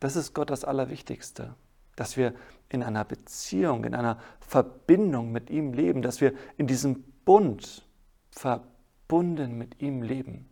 Das 0.00 0.16
ist 0.16 0.34
Gott 0.34 0.50
das 0.50 0.64
Allerwichtigste, 0.64 1.54
dass 1.96 2.16
wir 2.16 2.34
in 2.68 2.82
einer 2.82 3.04
Beziehung, 3.04 3.84
in 3.84 3.94
einer 3.94 4.18
Verbindung 4.40 5.32
mit 5.32 5.50
ihm 5.50 5.72
leben, 5.72 6.02
dass 6.02 6.20
wir 6.20 6.32
in 6.56 6.66
diesem 6.66 7.02
Bund 7.24 7.86
verbunden 8.30 9.58
mit 9.58 9.80
ihm 9.82 10.02
leben. 10.02 10.48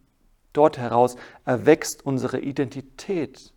Dort 0.53 0.79
heraus 0.79 1.17
erwächst 1.45 2.05
unsere 2.05 2.41
Identität. 2.41 3.53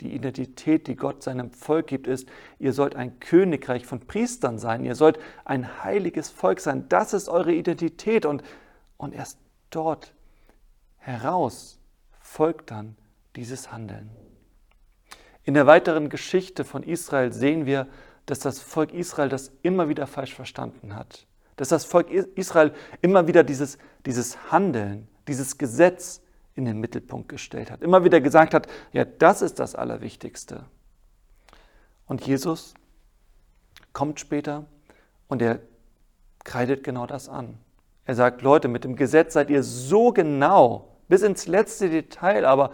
Die 0.00 0.14
Identität, 0.14 0.88
die 0.88 0.96
Gott 0.96 1.22
seinem 1.22 1.52
Volk 1.52 1.86
gibt, 1.86 2.08
ist, 2.08 2.28
ihr 2.58 2.72
sollt 2.72 2.96
ein 2.96 3.20
Königreich 3.20 3.86
von 3.86 4.00
Priestern 4.00 4.58
sein, 4.58 4.84
ihr 4.84 4.96
sollt 4.96 5.18
ein 5.44 5.84
heiliges 5.84 6.28
Volk 6.28 6.58
sein. 6.58 6.88
Das 6.88 7.12
ist 7.12 7.28
eure 7.28 7.52
Identität 7.52 8.26
und, 8.26 8.42
und 8.96 9.14
erst 9.14 9.38
dort 9.70 10.12
heraus 10.98 11.78
folgt 12.20 12.70
dann 12.70 12.96
dieses 13.36 13.70
Handeln. 13.70 14.10
In 15.44 15.54
der 15.54 15.66
weiteren 15.66 16.08
Geschichte 16.08 16.64
von 16.64 16.82
Israel 16.82 17.32
sehen 17.32 17.66
wir, 17.66 17.86
dass 18.26 18.38
das 18.38 18.60
Volk 18.60 18.92
Israel 18.92 19.28
das 19.28 19.52
immer 19.62 19.88
wieder 19.88 20.06
falsch 20.06 20.34
verstanden 20.34 20.94
hat. 20.94 21.26
Dass 21.56 21.68
das 21.68 21.84
Volk 21.84 22.10
Israel 22.10 22.72
immer 23.00 23.26
wieder 23.26 23.44
dieses, 23.44 23.78
dieses 24.06 24.50
Handeln, 24.50 25.08
dieses 25.26 25.58
Gesetz 25.58 26.21
in 26.54 26.64
den 26.64 26.78
Mittelpunkt 26.78 27.28
gestellt 27.28 27.70
hat. 27.70 27.82
Immer 27.82 28.04
wieder 28.04 28.20
gesagt 28.20 28.54
hat, 28.54 28.66
ja, 28.92 29.04
das 29.04 29.42
ist 29.42 29.58
das 29.58 29.74
Allerwichtigste. 29.74 30.64
Und 32.06 32.26
Jesus 32.26 32.74
kommt 33.92 34.20
später 34.20 34.66
und 35.28 35.40
er 35.40 35.60
kreidet 36.44 36.84
genau 36.84 37.06
das 37.06 37.28
an. 37.28 37.58
Er 38.04 38.14
sagt, 38.14 38.42
Leute, 38.42 38.68
mit 38.68 38.84
dem 38.84 38.96
Gesetz 38.96 39.34
seid 39.34 39.48
ihr 39.48 39.62
so 39.62 40.12
genau, 40.12 40.98
bis 41.08 41.22
ins 41.22 41.46
letzte 41.46 41.88
Detail, 41.88 42.44
aber 42.44 42.72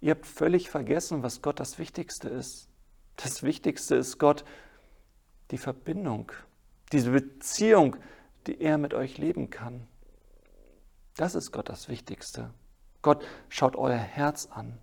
ihr 0.00 0.12
habt 0.12 0.26
völlig 0.26 0.70
vergessen, 0.70 1.22
was 1.22 1.42
Gott 1.42 1.60
das 1.60 1.78
Wichtigste 1.78 2.28
ist. 2.28 2.68
Das 3.16 3.42
Wichtigste 3.42 3.96
ist 3.96 4.18
Gott 4.18 4.44
die 5.50 5.58
Verbindung, 5.58 6.32
diese 6.92 7.10
Beziehung, 7.10 7.96
die 8.46 8.60
er 8.60 8.78
mit 8.78 8.94
euch 8.94 9.18
leben 9.18 9.50
kann. 9.50 9.86
Das 11.16 11.34
ist 11.34 11.52
Gott 11.52 11.68
das 11.68 11.88
Wichtigste. 11.88 12.50
Gott 13.02 13.24
schaut 13.48 13.76
euer 13.76 13.96
Herz 13.96 14.48
an 14.50 14.78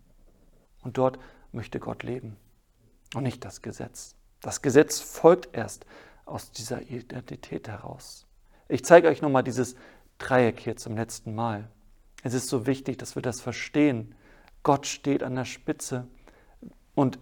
und 0.82 0.98
dort 0.98 1.20
möchte 1.52 1.80
Gott 1.80 2.04
leben 2.04 2.38
und 3.16 3.24
nicht 3.24 3.44
das 3.46 3.62
Gesetz. 3.62 4.16
Das 4.42 4.62
Gesetz 4.62 5.00
folgt 5.00 5.56
erst 5.56 5.86
aus 6.26 6.52
dieser 6.52 6.82
Identität 6.82 7.68
heraus. 7.68 8.26
Ich 8.68 8.84
zeige 8.84 9.08
euch 9.08 9.22
nochmal 9.22 9.44
dieses 9.44 9.76
Dreieck 10.18 10.60
hier 10.60 10.76
zum 10.76 10.96
letzten 10.96 11.34
Mal. 11.36 11.70
Es 12.24 12.34
ist 12.34 12.50
so 12.50 12.66
wichtig, 12.66 12.98
dass 12.98 13.16
wir 13.16 13.22
das 13.22 13.40
verstehen. 13.40 14.16
Gott 14.64 14.86
steht 14.86 15.24
an 15.24 15.36
der 15.36 15.46
Spitze 15.46 16.08
und 16.96 17.20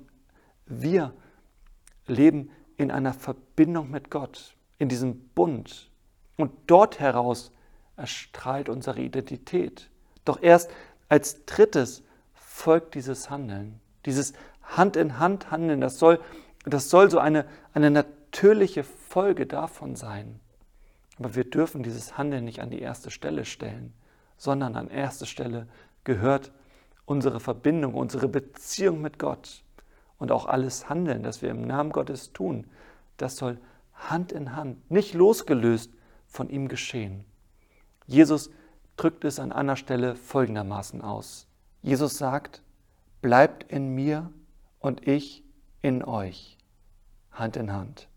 wir 0.65 1.13
leben 2.07 2.49
in 2.77 2.91
einer 2.91 3.13
Verbindung 3.13 3.91
mit 3.91 4.09
Gott, 4.09 4.55
in 4.77 4.89
diesem 4.89 5.19
Bund. 5.29 5.91
Und 6.37 6.51
dort 6.67 6.99
heraus 6.99 7.51
erstrahlt 7.97 8.69
unsere 8.69 9.01
Identität. 9.01 9.89
Doch 10.25 10.41
erst 10.41 10.69
als 11.07 11.45
drittes 11.45 12.03
folgt 12.33 12.95
dieses 12.95 13.29
Handeln, 13.29 13.79
dieses 14.05 14.33
Hand 14.63 14.95
in 14.95 15.19
Hand 15.19 15.51
Handeln. 15.51 15.81
Das 15.81 15.99
soll, 15.99 16.19
das 16.65 16.89
soll 16.89 17.09
so 17.09 17.19
eine, 17.19 17.45
eine 17.73 17.91
natürliche 17.91 18.83
Folge 18.83 19.45
davon 19.45 19.95
sein. 19.95 20.39
Aber 21.19 21.35
wir 21.35 21.45
dürfen 21.45 21.83
dieses 21.83 22.17
Handeln 22.17 22.43
nicht 22.43 22.61
an 22.61 22.71
die 22.71 22.81
erste 22.81 23.11
Stelle 23.11 23.45
stellen, 23.45 23.93
sondern 24.37 24.75
an 24.75 24.89
erste 24.89 25.25
Stelle 25.25 25.67
gehört 26.03 26.51
unsere 27.05 27.39
Verbindung, 27.39 27.93
unsere 27.93 28.27
Beziehung 28.27 29.01
mit 29.01 29.19
Gott. 29.19 29.63
Und 30.17 30.31
auch 30.31 30.45
alles 30.45 30.89
Handeln, 30.89 31.23
das 31.23 31.41
wir 31.41 31.49
im 31.49 31.61
Namen 31.61 31.91
Gottes 31.91 32.33
tun, 32.33 32.67
das 33.17 33.37
soll 33.37 33.57
Hand 33.93 34.31
in 34.31 34.55
Hand, 34.55 34.89
nicht 34.91 35.13
losgelöst 35.13 35.91
von 36.27 36.49
ihm 36.49 36.67
geschehen. 36.67 37.25
Jesus 38.07 38.49
drückt 38.97 39.25
es 39.25 39.39
an 39.39 39.51
einer 39.51 39.75
Stelle 39.75 40.15
folgendermaßen 40.15 41.01
aus. 41.01 41.47
Jesus 41.81 42.17
sagt, 42.17 42.61
bleibt 43.21 43.63
in 43.71 43.93
mir 43.93 44.31
und 44.79 45.07
ich 45.07 45.43
in 45.81 46.03
euch, 46.03 46.57
Hand 47.31 47.57
in 47.57 47.71
Hand. 47.73 48.07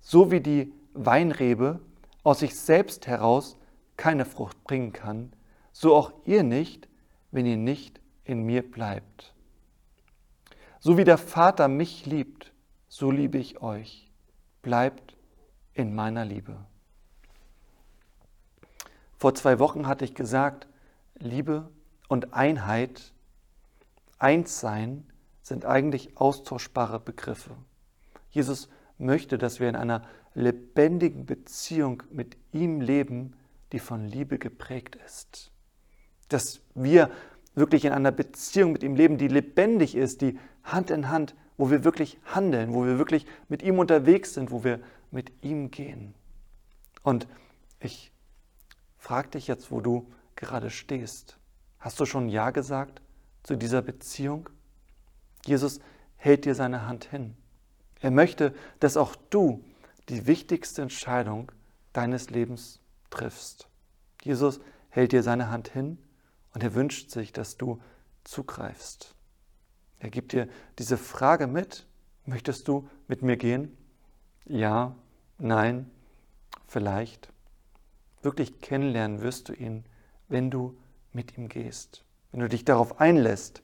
So 0.00 0.30
wie 0.30 0.40
die 0.40 0.72
Weinrebe 0.94 1.80
aus 2.22 2.40
sich 2.40 2.58
selbst 2.58 3.06
heraus 3.06 3.56
keine 3.96 4.24
Frucht 4.24 4.62
bringen 4.64 4.92
kann, 4.92 5.32
so 5.72 5.94
auch 5.94 6.12
ihr 6.24 6.42
nicht, 6.42 6.88
wenn 7.30 7.46
ihr 7.46 7.56
nicht 7.56 8.00
in 8.24 8.42
mir 8.42 8.68
bleibt. 8.68 9.34
So 10.78 10.96
wie 10.96 11.04
der 11.04 11.18
Vater 11.18 11.68
mich 11.68 12.06
liebt, 12.06 12.52
so 12.88 13.10
liebe 13.10 13.38
ich 13.38 13.60
euch. 13.60 14.10
Bleibt 14.62 15.16
in 15.74 15.94
meiner 15.94 16.24
Liebe. 16.24 16.56
Vor 19.20 19.34
zwei 19.34 19.58
Wochen 19.58 19.86
hatte 19.86 20.06
ich 20.06 20.14
gesagt, 20.14 20.66
Liebe 21.18 21.68
und 22.08 22.32
Einheit, 22.32 23.12
Einssein 24.18 25.04
sind 25.42 25.66
eigentlich 25.66 26.16
austauschbare 26.16 26.98
Begriffe. 26.98 27.50
Jesus 28.30 28.70
möchte, 28.96 29.36
dass 29.36 29.60
wir 29.60 29.68
in 29.68 29.76
einer 29.76 30.04
lebendigen 30.32 31.26
Beziehung 31.26 32.02
mit 32.10 32.38
ihm 32.52 32.80
leben, 32.80 33.34
die 33.72 33.78
von 33.78 34.06
Liebe 34.06 34.38
geprägt 34.38 34.96
ist. 35.04 35.52
Dass 36.30 36.62
wir 36.74 37.10
wirklich 37.54 37.84
in 37.84 37.92
einer 37.92 38.12
Beziehung 38.12 38.72
mit 38.72 38.82
ihm 38.82 38.96
leben, 38.96 39.18
die 39.18 39.28
lebendig 39.28 39.96
ist, 39.96 40.22
die 40.22 40.38
Hand 40.64 40.90
in 40.90 41.10
Hand, 41.10 41.34
wo 41.58 41.70
wir 41.70 41.84
wirklich 41.84 42.18
handeln, 42.24 42.72
wo 42.72 42.86
wir 42.86 42.96
wirklich 42.96 43.26
mit 43.50 43.62
ihm 43.62 43.80
unterwegs 43.80 44.32
sind, 44.32 44.50
wo 44.50 44.64
wir 44.64 44.80
mit 45.10 45.30
ihm 45.44 45.70
gehen. 45.70 46.14
Und 47.02 47.28
ich 47.80 48.12
frage 49.00 49.30
dich 49.30 49.48
jetzt, 49.48 49.70
wo 49.72 49.80
du 49.80 50.06
gerade 50.36 50.70
stehst. 50.70 51.38
Hast 51.80 51.98
du 51.98 52.04
schon 52.04 52.28
Ja 52.28 52.50
gesagt 52.50 53.00
zu 53.42 53.56
dieser 53.56 53.82
Beziehung? 53.82 54.50
Jesus 55.44 55.80
hält 56.16 56.44
dir 56.44 56.54
seine 56.54 56.86
Hand 56.86 57.06
hin. 57.06 57.34
Er 58.00 58.10
möchte, 58.10 58.54
dass 58.78 58.98
auch 58.98 59.16
du 59.30 59.64
die 60.10 60.26
wichtigste 60.26 60.82
Entscheidung 60.82 61.50
deines 61.94 62.28
Lebens 62.28 62.80
triffst. 63.08 63.68
Jesus 64.22 64.60
hält 64.90 65.12
dir 65.12 65.22
seine 65.22 65.50
Hand 65.50 65.68
hin 65.68 65.98
und 66.52 66.62
er 66.62 66.74
wünscht 66.74 67.10
sich, 67.10 67.32
dass 67.32 67.56
du 67.56 67.80
zugreifst. 68.22 69.14
Er 69.98 70.10
gibt 70.10 70.32
dir 70.32 70.46
diese 70.78 70.98
Frage 70.98 71.46
mit, 71.46 71.86
möchtest 72.26 72.68
du 72.68 72.88
mit 73.08 73.22
mir 73.22 73.38
gehen? 73.38 73.76
Ja, 74.44 74.94
nein, 75.38 75.90
vielleicht. 76.66 77.32
Wirklich 78.22 78.60
kennenlernen 78.60 79.22
wirst 79.22 79.48
du 79.48 79.54
ihn, 79.54 79.84
wenn 80.28 80.50
du 80.50 80.76
mit 81.12 81.38
ihm 81.38 81.48
gehst, 81.48 82.04
wenn 82.30 82.40
du 82.40 82.48
dich 82.48 82.64
darauf 82.64 83.00
einlässt, 83.00 83.62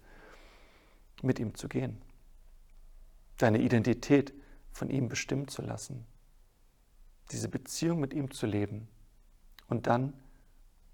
mit 1.23 1.39
ihm 1.39 1.55
zu 1.55 1.69
gehen, 1.69 2.01
deine 3.37 3.59
Identität 3.59 4.33
von 4.73 4.89
ihm 4.89 5.09
bestimmen 5.09 5.49
zu 5.49 5.61
lassen, 5.61 6.07
diese 7.33 7.49
Beziehung 7.49 8.01
mit 8.01 8.15
ihm 8.15 8.31
zu 8.31 8.47
leben 8.47 8.89
und 9.69 9.87
dann 9.87 10.15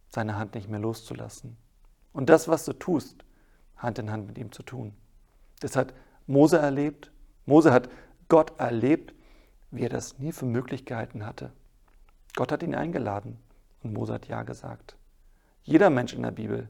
seine 0.09 0.37
Hand 0.37 0.55
nicht 0.55 0.69
mehr 0.69 0.81
loszulassen. 0.81 1.57
Und 2.13 2.31
das, 2.31 2.49
was 2.49 2.65
du 2.65 2.73
tust, 2.73 3.25
Hand 3.77 3.99
in 3.99 4.11
Hand 4.11 4.27
mit 4.27 4.39
ihm 4.39 4.53
zu 4.53 4.63
tun. 4.63 4.95
Das 5.61 5.77
hat 5.77 5.95
Mose 6.27 6.59
erlebt. 6.59 7.11
Mose 7.47 7.73
hat 7.73 7.89
Gott 8.29 8.59
erlebt, 8.59 9.15
wie 9.71 9.83
er 9.83 9.89
das 9.89 10.19
nie 10.19 10.33
für 10.33 10.45
möglich 10.45 10.85
gehalten 10.85 11.25
hatte. 11.25 11.53
Gott 12.35 12.53
hat 12.53 12.63
ihn 12.63 12.75
eingeladen 12.75 13.39
und 13.83 13.93
Mose 13.93 14.15
hat 14.15 14.27
Ja 14.27 14.43
gesagt. 14.43 14.97
Jeder 15.63 15.91
Mensch 15.91 16.13
in 16.13 16.23
der 16.23 16.31
Bibel 16.31 16.69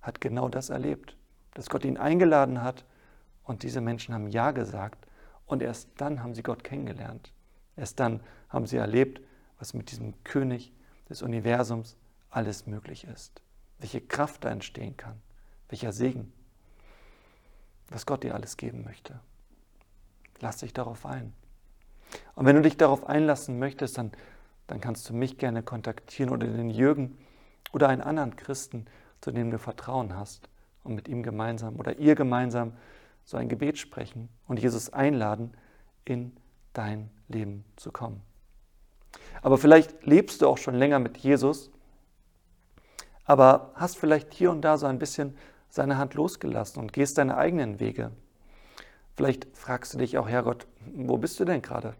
hat 0.00 0.20
genau 0.20 0.48
das 0.48 0.70
erlebt, 0.70 1.16
dass 1.54 1.70
Gott 1.70 1.84
ihn 1.84 1.96
eingeladen 1.96 2.62
hat 2.62 2.84
und 3.44 3.62
diese 3.62 3.80
Menschen 3.80 4.14
haben 4.14 4.28
Ja 4.28 4.50
gesagt 4.50 5.06
und 5.46 5.62
erst 5.62 5.88
dann 5.96 6.22
haben 6.22 6.34
sie 6.34 6.42
Gott 6.42 6.64
kennengelernt. 6.64 7.32
Erst 7.76 8.00
dann 8.00 8.20
haben 8.48 8.66
sie 8.66 8.76
erlebt, 8.76 9.20
was 9.58 9.74
mit 9.74 9.90
diesem 9.90 10.22
König 10.24 10.72
des 11.08 11.22
Universums 11.22 11.96
alles 12.30 12.66
möglich 12.66 13.04
ist, 13.04 13.42
welche 13.78 14.00
Kraft 14.00 14.44
da 14.44 14.50
entstehen 14.50 14.96
kann, 14.96 15.20
welcher 15.68 15.92
Segen, 15.92 16.32
was 17.88 18.06
Gott 18.06 18.24
dir 18.24 18.34
alles 18.34 18.56
geben 18.56 18.84
möchte. 18.84 19.20
Lass 20.40 20.58
dich 20.58 20.72
darauf 20.72 21.06
ein. 21.06 21.32
Und 22.34 22.46
wenn 22.46 22.56
du 22.56 22.62
dich 22.62 22.76
darauf 22.76 23.06
einlassen 23.06 23.58
möchtest, 23.58 23.98
dann, 23.98 24.12
dann 24.66 24.80
kannst 24.80 25.08
du 25.08 25.14
mich 25.14 25.38
gerne 25.38 25.62
kontaktieren 25.62 26.30
oder 26.30 26.46
den 26.46 26.70
Jürgen 26.70 27.18
oder 27.72 27.88
einen 27.88 28.02
anderen 28.02 28.36
Christen, 28.36 28.86
zu 29.20 29.30
dem 29.30 29.50
du 29.50 29.58
Vertrauen 29.58 30.16
hast 30.16 30.48
und 30.82 30.94
mit 30.94 31.08
ihm 31.08 31.22
gemeinsam 31.22 31.76
oder 31.76 31.98
ihr 31.98 32.14
gemeinsam 32.14 32.72
so 33.24 33.36
ein 33.36 33.48
Gebet 33.48 33.78
sprechen 33.78 34.28
und 34.46 34.60
Jesus 34.60 34.92
einladen, 34.92 35.52
in 36.04 36.36
dein 36.72 37.10
Leben 37.28 37.64
zu 37.76 37.90
kommen. 37.90 38.20
Aber 39.42 39.58
vielleicht 39.58 40.04
lebst 40.04 40.42
du 40.42 40.48
auch 40.48 40.58
schon 40.58 40.74
länger 40.74 40.98
mit 40.98 41.18
Jesus, 41.18 41.70
aber 43.24 43.72
hast 43.74 43.96
vielleicht 43.96 44.34
hier 44.34 44.50
und 44.50 44.62
da 44.62 44.76
so 44.76 44.86
ein 44.86 44.98
bisschen 44.98 45.36
seine 45.70 45.96
Hand 45.96 46.14
losgelassen 46.14 46.80
und 46.80 46.92
gehst 46.92 47.18
deine 47.18 47.36
eigenen 47.36 47.80
Wege. 47.80 48.10
Vielleicht 49.16 49.46
fragst 49.56 49.94
du 49.94 49.98
dich 49.98 50.18
auch, 50.18 50.28
Herrgott, 50.28 50.66
wo 50.94 51.16
bist 51.16 51.40
du 51.40 51.44
denn 51.44 51.62
gerade? 51.62 51.94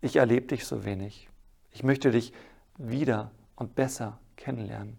Ich 0.00 0.16
erlebe 0.16 0.46
dich 0.46 0.64
so 0.64 0.84
wenig. 0.84 1.28
Ich 1.72 1.82
möchte 1.82 2.10
dich 2.10 2.32
wieder 2.76 3.30
und 3.56 3.74
besser 3.74 4.18
kennenlernen. 4.36 4.98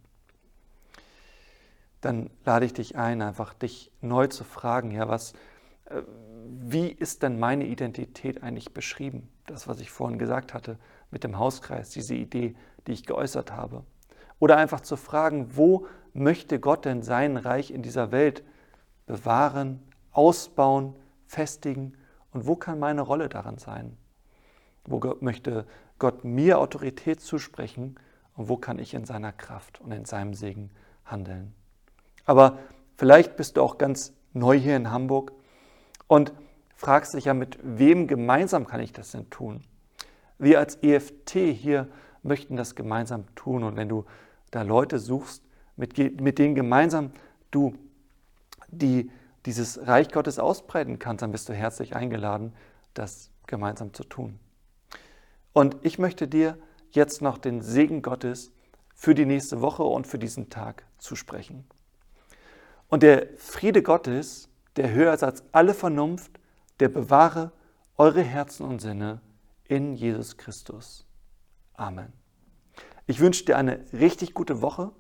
Dann 1.99 2.29
lade 2.45 2.65
ich 2.65 2.73
dich 2.73 2.97
ein, 2.97 3.21
einfach 3.21 3.53
dich 3.53 3.91
neu 4.01 4.27
zu 4.27 4.43
fragen, 4.43 4.91
ja, 4.91 5.07
was, 5.07 5.33
äh, 5.85 6.01
wie 6.45 6.87
ist 6.87 7.23
denn 7.23 7.39
meine 7.39 7.65
Identität 7.65 8.41
eigentlich 8.41 8.73
beschrieben? 8.73 9.29
Das, 9.45 9.67
was 9.67 9.79
ich 9.79 9.91
vorhin 9.91 10.17
gesagt 10.17 10.53
hatte 10.53 10.77
mit 11.11 11.23
dem 11.23 11.37
Hauskreis, 11.37 11.89
diese 11.89 12.15
Idee, 12.15 12.55
die 12.87 12.93
ich 12.93 13.05
geäußert 13.05 13.51
habe. 13.51 13.83
Oder 14.39 14.57
einfach 14.57 14.81
zu 14.81 14.97
fragen, 14.97 15.55
wo 15.55 15.85
möchte 16.13 16.59
Gott 16.59 16.85
denn 16.85 17.03
sein 17.03 17.37
Reich 17.37 17.69
in 17.71 17.83
dieser 17.83 18.11
Welt 18.11 18.43
bewahren, 19.05 19.83
ausbauen, 20.11 20.95
festigen 21.27 21.95
und 22.31 22.47
wo 22.47 22.55
kann 22.55 22.79
meine 22.79 23.01
Rolle 23.01 23.29
daran 23.29 23.57
sein? 23.57 23.97
Wo 24.85 24.99
möchte 25.19 25.67
Gott 26.01 26.23
mir 26.23 26.57
Autorität 26.57 27.21
zusprechen 27.21 27.95
und 28.35 28.49
wo 28.49 28.57
kann 28.57 28.79
ich 28.79 28.95
in 28.95 29.05
seiner 29.05 29.31
Kraft 29.31 29.79
und 29.81 29.91
in 29.91 30.05
seinem 30.05 30.33
Segen 30.33 30.71
handeln? 31.05 31.53
Aber 32.25 32.57
vielleicht 32.97 33.35
bist 33.35 33.55
du 33.55 33.61
auch 33.61 33.77
ganz 33.77 34.11
neu 34.33 34.57
hier 34.57 34.75
in 34.75 34.89
Hamburg 34.89 35.31
und 36.07 36.33
fragst 36.75 37.13
dich 37.13 37.25
ja, 37.25 37.35
mit 37.35 37.59
wem 37.61 38.07
gemeinsam 38.07 38.65
kann 38.65 38.79
ich 38.79 38.93
das 38.93 39.11
denn 39.11 39.29
tun? 39.29 39.63
Wir 40.39 40.57
als 40.57 40.77
EFT 40.81 41.33
hier 41.53 41.87
möchten 42.23 42.55
das 42.55 42.73
gemeinsam 42.73 43.25
tun 43.35 43.63
und 43.63 43.75
wenn 43.75 43.87
du 43.87 44.05
da 44.49 44.63
Leute 44.63 44.97
suchst, 44.97 45.43
mit, 45.75 45.99
mit 46.19 46.39
denen 46.39 46.55
gemeinsam 46.55 47.11
du 47.51 47.75
die, 48.69 49.11
dieses 49.45 49.85
Reich 49.85 50.09
Gottes 50.09 50.39
ausbreiten 50.39 50.97
kannst, 50.97 51.21
dann 51.21 51.31
bist 51.31 51.47
du 51.47 51.53
herzlich 51.53 51.95
eingeladen, 51.95 52.53
das 52.95 53.29
gemeinsam 53.45 53.93
zu 53.93 54.03
tun. 54.03 54.39
Und 55.53 55.77
ich 55.81 55.99
möchte 55.99 56.27
dir 56.27 56.57
jetzt 56.91 57.21
noch 57.21 57.37
den 57.37 57.61
Segen 57.61 58.01
Gottes 58.01 58.51
für 58.95 59.15
die 59.15 59.25
nächste 59.25 59.61
Woche 59.61 59.83
und 59.83 60.07
für 60.07 60.19
diesen 60.19 60.49
Tag 60.49 60.85
zusprechen. 60.97 61.65
Und 62.87 63.03
der 63.03 63.27
Friede 63.37 63.81
Gottes, 63.81 64.49
der 64.75 64.91
höher 64.91 65.13
ist 65.13 65.23
als 65.23 65.43
alle 65.51 65.73
Vernunft, 65.73 66.39
der 66.79 66.89
bewahre 66.89 67.51
eure 67.97 68.21
Herzen 68.21 68.65
und 68.65 68.79
Sinne 68.79 69.21
in 69.65 69.93
Jesus 69.93 70.37
Christus. 70.37 71.05
Amen. 71.73 72.11
Ich 73.07 73.19
wünsche 73.19 73.45
dir 73.45 73.57
eine 73.57 73.83
richtig 73.93 74.33
gute 74.33 74.61
Woche. 74.61 74.91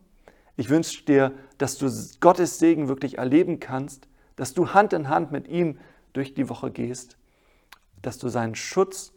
Ich 0.55 0.69
wünsche 0.69 1.03
dir, 1.05 1.33
dass 1.57 1.77
du 1.77 1.89
Gottes 2.19 2.59
Segen 2.59 2.87
wirklich 2.87 3.17
erleben 3.17 3.59
kannst, 3.59 4.07
dass 4.35 4.53
du 4.53 4.73
Hand 4.73 4.93
in 4.93 5.09
Hand 5.09 5.31
mit 5.31 5.47
ihm 5.47 5.79
durch 6.13 6.33
die 6.33 6.49
Woche 6.49 6.71
gehst, 6.71 7.17
dass 8.01 8.17
du 8.17 8.29
seinen 8.29 8.55
Schutz 8.55 9.13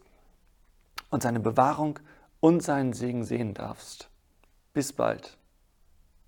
und 1.15 1.23
seine 1.23 1.39
Bewahrung 1.39 1.99
und 2.41 2.61
seinen 2.61 2.91
Segen 2.93 3.23
sehen 3.23 3.53
darfst. 3.53 4.09
Bis 4.73 4.91
bald. 4.91 5.37